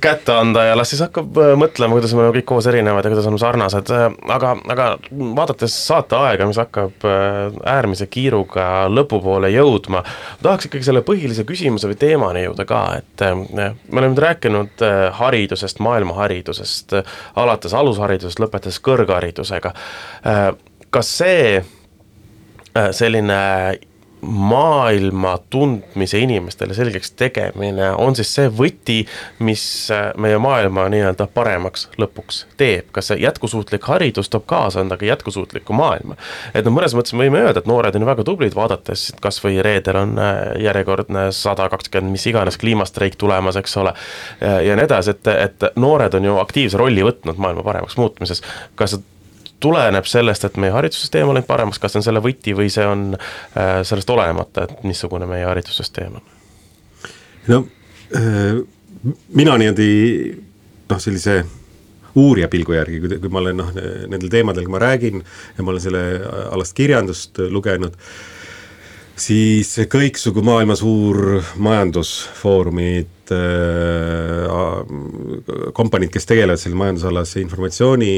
[0.00, 3.28] kätte anda ja las siis hakkab äh, mõtlema, kuidas me kõik koos erinevad ja kuidas
[3.28, 3.94] oleme sarnased,
[4.28, 10.02] aga, aga vaadates saateaega, mis hakkab äh, äärmise kiiruga lõpupoole jõudma,
[10.42, 14.82] tahaks ikkagi selle põhilise küsimuse või teemani jõuda ka, et me oleme nüüd rääkinud
[15.16, 16.94] haridusest, maailmaharidusest,
[17.38, 19.72] alates alusharidusest, haridusest lõpetades kõrgharidusega.
[20.26, 20.50] Äh,
[20.90, 23.78] kas see äh, selline
[24.22, 28.98] maailma tundmise inimestele selgeks tegemine on siis see võti,
[29.38, 29.62] mis
[29.94, 35.76] äh, meie maailma nii-öelda paremaks lõpuks teeb, kas see jätkusuutlik haridus toob kaasa endaga jätkusuutliku
[35.76, 36.18] maailma?
[36.54, 39.60] et noh, mõnes mõttes me võime öelda, et noored on väga tublid, vaadates kas või
[39.64, 40.16] reedel on
[40.60, 43.94] järjekordne sada kakskümmend mis iganes kliimastreik tulemas, eks ole,
[44.40, 48.44] ja nii edasi, et, et noored on ju aktiivse rolli võtnud maailma paremaks muutmises,
[48.78, 48.98] kas
[49.60, 52.86] tuleneb sellest, et meie haridussüsteem on läinud paremaks, kas see on selle võti või see
[52.88, 56.28] on äh, sellest olenemata, et missugune meie haridussüsteem on?
[57.48, 57.62] no
[58.16, 58.60] äh,
[59.36, 59.90] mina niimoodi
[60.90, 61.40] noh, sellise
[62.20, 63.70] uurija pilgu järgi, kui, kui ma olen noh,
[64.10, 66.04] nendel teemadel, kui ma räägin ja ma olen selle
[66.50, 67.96] alast kirjandust lugenud,
[69.20, 74.50] siis kõiksugu maailma suur majandusfoorumid, Äh,
[75.72, 78.12] kompaniid, kes tegelevad selle majandusalase informatsiooni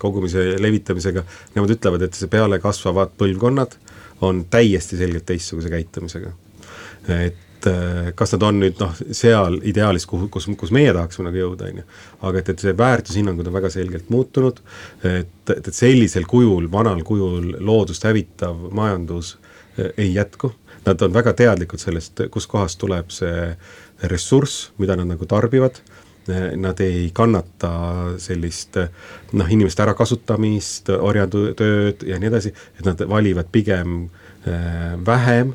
[0.00, 1.24] kogumise levitamisega,
[1.56, 3.76] nemad ütlevad, et see pealekasvavad põlvkonnad
[4.24, 6.32] on täiesti selgelt teistsuguse käitumisega.
[7.12, 11.42] et äh, kas nad on nüüd noh, seal ideaalis, kuhu, kus, kus meie tahaksime nagu
[11.42, 11.88] jõuda, on ju.
[12.30, 14.62] aga et, et see väärtushinnangud on väga selgelt muutunud,
[15.02, 19.36] et, et, et sellisel kujul, vanal kujul loodust hävitav majandus
[19.96, 20.52] ei jätku.
[20.86, 23.50] Nad on väga teadlikud sellest, kuskohast tuleb see
[24.06, 25.80] ressurss, mida nad nagu tarbivad
[26.56, 27.70] nad ei kannata
[28.18, 28.78] sellist
[29.32, 34.08] noh, inimeste ärakasutamist, orjatööd ja nii edasi, et nad valivad pigem
[34.46, 35.54] äh, vähem,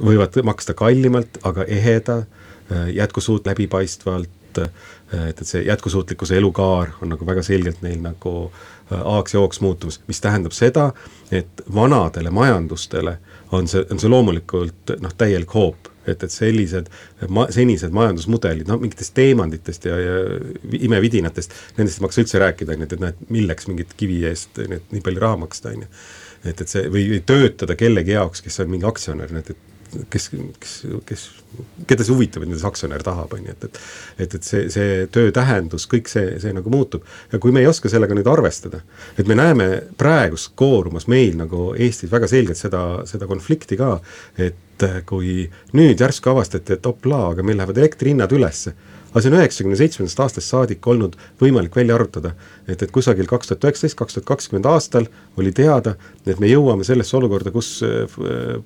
[0.00, 2.22] võivad maksta kallimalt, aga eheda,
[2.70, 4.72] äh, jätkusuut-, läbipaistvalt, äh,
[5.12, 8.50] et, et see jätkusuutlikkuse elukaar on nagu väga selgelt neil nagu
[8.90, 10.90] A-ks ja O-ks muutumas, mis tähendab seda,
[11.30, 13.18] et vanadele majandustele
[13.52, 16.88] on see, on see loomulikult noh, täielik hoop et, et sellised
[17.28, 20.18] ma-, senised majandusmudelid, noh mingitest teemantidest ja, ja
[20.80, 24.22] imevidinatest, nendest ei maksa üldse rääkida, on ju, et, et noh, et milleks mingit kivi
[24.30, 25.90] eest nii, nii palju raha maksta, on ju.
[26.44, 29.69] et, et see või, töötada kellegi jaoks, kes on mingi aktsionär, et, et
[30.10, 30.28] kes,
[30.60, 30.74] kes,
[31.06, 31.24] kes,
[31.88, 33.80] keda see huvitab, et mida see aktsionär tahab, on ju, et, et
[34.26, 37.06] et, et see, see töö tähendus, kõik see, see nagu muutub.
[37.32, 38.82] ja kui me ei oska sellega nüüd arvestada,
[39.18, 39.68] et me näeme
[39.98, 43.96] praegust koorumas meil nagu Eestis väga selgelt seda, seda konflikti ka,
[44.38, 45.44] et kui
[45.76, 48.74] nüüd järsku avastati, et oplaa, aga meil lähevad elektrihinnad ülesse
[49.10, 52.32] aga see on üheksakümne seitsmendast aastast saadik olnud võimalik välja arvutada,
[52.66, 55.08] et, et kusagil kaks tuhat üheksateist, kaks tuhat kakskümmend aastal
[55.40, 55.96] oli teada,
[56.26, 58.18] et me jõuame sellesse olukorda, kus äh,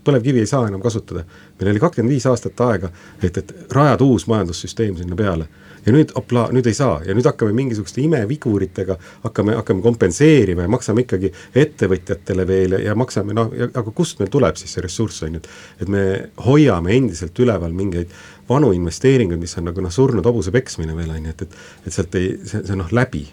[0.05, 1.25] põlevkivi ei saa enam kasutada.
[1.61, 2.91] meil oli kakskümmend viis aastat aega,
[3.23, 5.49] et, et rajada uus majandussüsteem sinna peale.
[5.85, 7.03] Ja nüüd opla, nüüd ei saa.
[7.05, 8.95] Ja nüüd hakkame mingisuguste imeviguritega,
[9.27, 11.29] hakkame, hakkame kompenseerima ja maksame ikkagi
[11.61, 15.85] ettevõtjatele veel ja, maksame noh, aga kust meil tuleb siis see ressurss, on ju, et
[15.85, 16.05] et me
[16.45, 18.13] hoiame endiselt üleval mingeid
[18.49, 21.97] vanu investeeringuid, mis on nagu noh, surnud hobuse peksmine veel on ju, et, et et
[21.97, 23.25] sealt ei, see, see on noh läbi.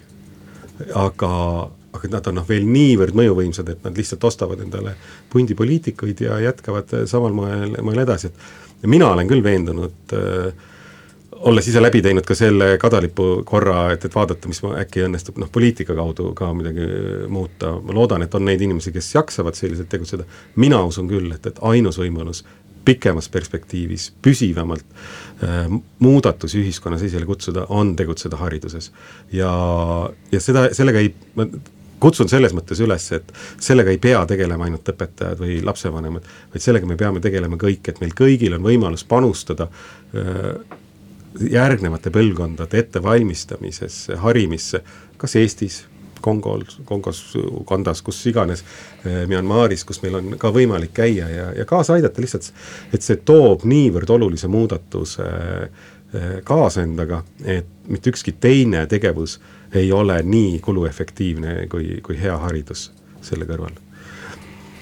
[0.98, 1.32] aga,
[1.94, 4.96] aga nad on noh, veel niivõrd mõjuvõimsad, et nad lihtsalt ostavad endale
[5.30, 10.70] pundi poliitikuid ja jätkavad samal moel, moel edasi, et mina olen küll veendunud äh,
[11.42, 15.50] olles ise läbi teinud ka selle kadalipu korra, et, et vaadata, mis äkki õnnestub noh,
[15.54, 16.86] poliitika kaudu ka midagi
[17.32, 20.26] muuta, ma loodan, et on neid inimesi, kes jaksavad selliselt tegutseda,
[20.62, 22.44] mina usun küll, et, et ainus võimalus
[22.86, 24.86] pikemas perspektiivis püsivamalt
[25.44, 25.68] äh,
[26.00, 28.92] muudatusi ühiskonnas esile kutsuda, on tegutseda hariduses.
[29.32, 29.52] ja,
[30.32, 31.48] ja seda, sellega ei, ma
[32.02, 36.90] kutsun selles mõttes üles, et sellega ei pea tegelema ainult õpetajad või lapsevanemad, vaid sellega
[36.90, 40.80] me peame tegelema kõik, et meil kõigil on võimalus panustada äh,
[41.52, 44.82] järgnevate põlvkondade ettevalmistamisesse, harimisse,
[45.22, 45.84] kas Eestis,
[46.22, 48.64] Kongol, Kongos, Ugandas, kus iganes,
[49.06, 52.52] eh, Myanmaris, kus meil on ka võimalik käia ja, ja kaasa aidata lihtsalt,
[52.94, 59.40] et see toob niivõrd olulise muudatuse eh, kaasa endaga, et mitte ükski teine tegevus
[59.74, 62.90] ei ole nii kuluefektiivne kui, kui hea haridus
[63.22, 63.78] selle kõrval.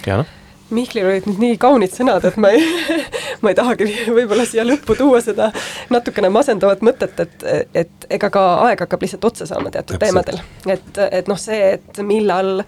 [0.07, 0.25] Jana?
[0.69, 2.63] Mihklil olid nüüd nii kaunid sõnad, et ma ei
[3.41, 5.49] ma ei tahagi võib-olla siia lõppu tuua seda
[5.93, 10.41] natukene masendavat mõtet, et, et ega ka aeg hakkab lihtsalt otsa saama teatud teemadel.
[10.67, 12.59] et, et noh, see, et millal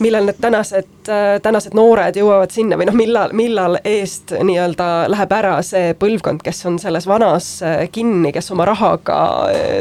[0.00, 1.08] millal need tänased,
[1.44, 6.64] tänased noored jõuavad sinna või noh, millal, millal eest nii-öelda läheb ära see põlvkond, kes
[6.70, 7.50] on selles vanas
[7.92, 9.18] kinni, kes oma rahaga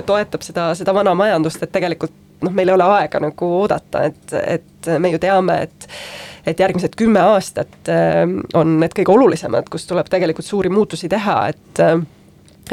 [0.06, 2.12] toetab seda, seda vana majandust, et tegelikult
[2.44, 5.88] noh, meil ei ole aega nagu oodata, et, et me ju teame, et
[6.48, 11.42] et järgmised kümme aastat ähm, on need kõige olulisemad, kus tuleb tegelikult suuri muutusi teha,
[11.52, 12.00] et äh,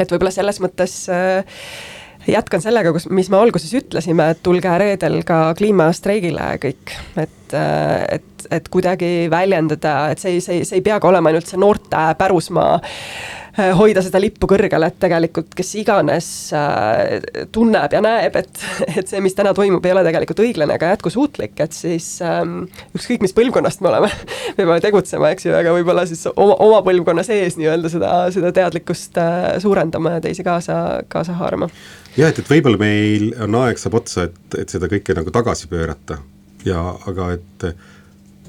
[0.01, 1.61] et võib-olla selles mõttes äh,
[2.27, 6.93] jätkan sellega, kus, mis me alguses ütlesime, et tulge reedel ka kliimastreigile kõik,
[7.23, 11.49] et, äh, et, et kuidagi väljendada, et see, see, see ei pea ka olema ainult
[11.49, 12.77] see noorte pärusmaa
[13.57, 17.17] hoida seda lippu kõrgel, et tegelikult kes iganes äh,
[17.53, 21.55] tunneb ja näeb, et, et see, mis täna toimub, ei ole tegelikult õiglane ega jätkusuutlik,
[21.63, 24.11] et siis ähm, ükskõik, mis põlvkonnast me oleme,
[24.51, 28.53] me peame tegutsema, eks ju, aga võib-olla siis oma, oma põlvkonna sees nii-öelda seda, seda
[28.55, 31.71] teadlikkust äh, suurendama ja teisi kaasa, kaasa haarama.
[32.17, 35.69] jah, et, et võib-olla meil on aeg saab otsa, et, et seda kõike nagu tagasi
[35.71, 36.21] pöörata
[36.67, 37.71] ja aga et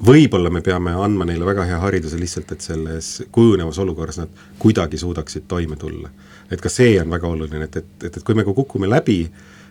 [0.05, 4.97] võib-olla me peame andma neile väga hea hariduse lihtsalt, et selles kujunevas olukorras nad kuidagi
[4.97, 6.09] suudaksid toime tulla.
[6.51, 9.19] et ka see on väga oluline, et, et, et, et kui me ka kukume läbi,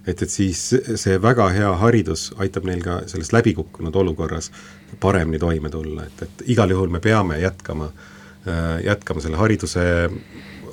[0.07, 0.61] et, et siis
[0.95, 4.53] see väga hea haridus aitab neil ka selles läbikukkunud olukorras
[5.01, 7.91] paremini toime tulla, et, et igal juhul me peame jätkama,
[8.47, 9.85] äh, jätkama selle hariduse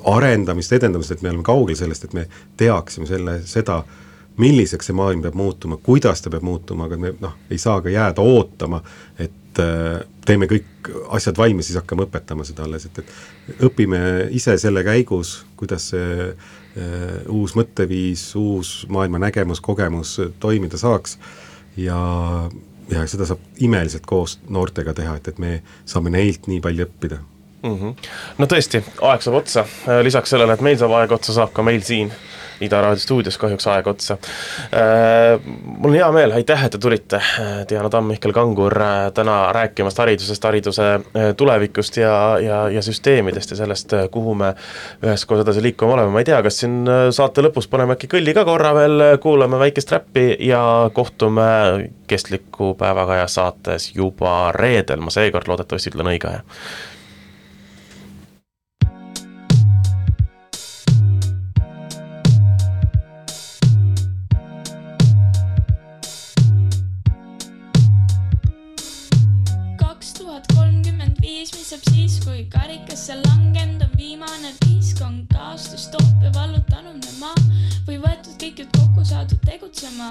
[0.06, 2.26] arendamist, edendamist, et me oleme kaugel sellest, et me
[2.56, 3.80] teaksime selle, seda,
[4.38, 7.90] milliseks see maailm peab muutuma, kuidas ta peab muutuma, aga me noh, ei saa ka
[7.90, 8.82] jääda ootama,
[9.18, 14.00] et et äh, teeme kõik asjad valmis, siis hakkame õpetama seda alles, et, et õpime
[14.36, 21.18] ise selle käigus, kuidas see äh, uus mõtteviis, uus maailma nägemus, kogemus toimida saaks.
[21.76, 21.98] Ja,
[22.90, 27.20] ja seda saab imeliselt koos noortega teha, et, et me saame neilt nii palju õppida
[27.62, 27.76] mm.
[27.76, 28.08] -hmm.
[28.38, 29.66] no tõesti, aeg saab otsa,
[30.02, 32.12] lisaks sellele, et meil saab aeg otsa, saab ka meil siin
[32.60, 34.16] Ida Raadio stuudios kahjuks aeg otsa.
[34.72, 37.20] Äh, mul on hea meel, aitäh, et te tulite,
[37.68, 43.52] Diana Tamm, Mihkel Kangur, äh, täna rääkimast haridusest, hariduse äh, tulevikust ja, ja, ja süsteemidest
[43.52, 44.54] ja sellest, kuhu me
[45.04, 48.46] üheskoos edasi liikuma oleme, ma ei tea, kas siin saate lõpus paneme äkki kõlli ka
[48.48, 50.62] korra veel, kuulame väikest räppi ja
[50.96, 51.46] kohtume
[52.08, 56.44] kestliku päevakaja saates juba reedel, ma seekord loodetavasti ütlen õige aja
[77.20, 77.34] maa
[77.86, 80.08] või võetud kõik jutt kokku saadud tegutsema.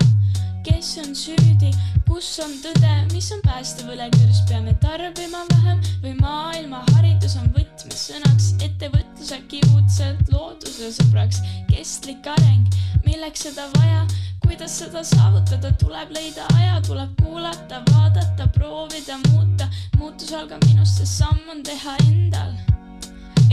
[0.66, 1.70] kes on süüdi,
[2.08, 8.56] kus on tõde, mis on päästev õlekürs, peame tarbima vähem või maailma haridus on võtmesõnaks,
[8.66, 12.66] ettevõtlus äkki uudselt looduse sõbraks, kestlik areng,
[13.06, 14.08] milleks seda vaja,
[14.42, 19.70] kuidas seda saavutada, tuleb leida aja, tuleb kuulata, vaadata, proovida, muuta,
[20.00, 22.58] muutus algab minust, sest samm on teha endal.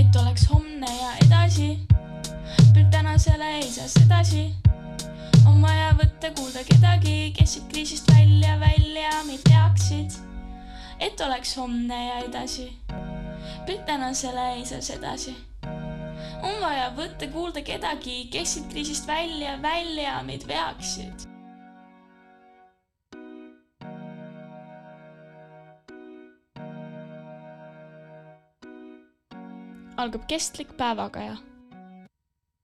[0.01, 1.75] Et oleks homne ja edasi
[2.59, 4.55] püüab tänasele ei saa sedasi.
[5.47, 10.19] on vaja võtta kuulda kedagi, kes siit kriisist välja, välja meid teaksid,
[11.01, 12.69] et oleks homne ja edasi.
[13.67, 15.37] püüab tänasele ei saa sedasi.
[16.43, 21.29] on vaja võtta kuulda kedagi, kes siit kriisist välja, välja meid veaksid
[30.03, 31.37] algab kestlik päevakaja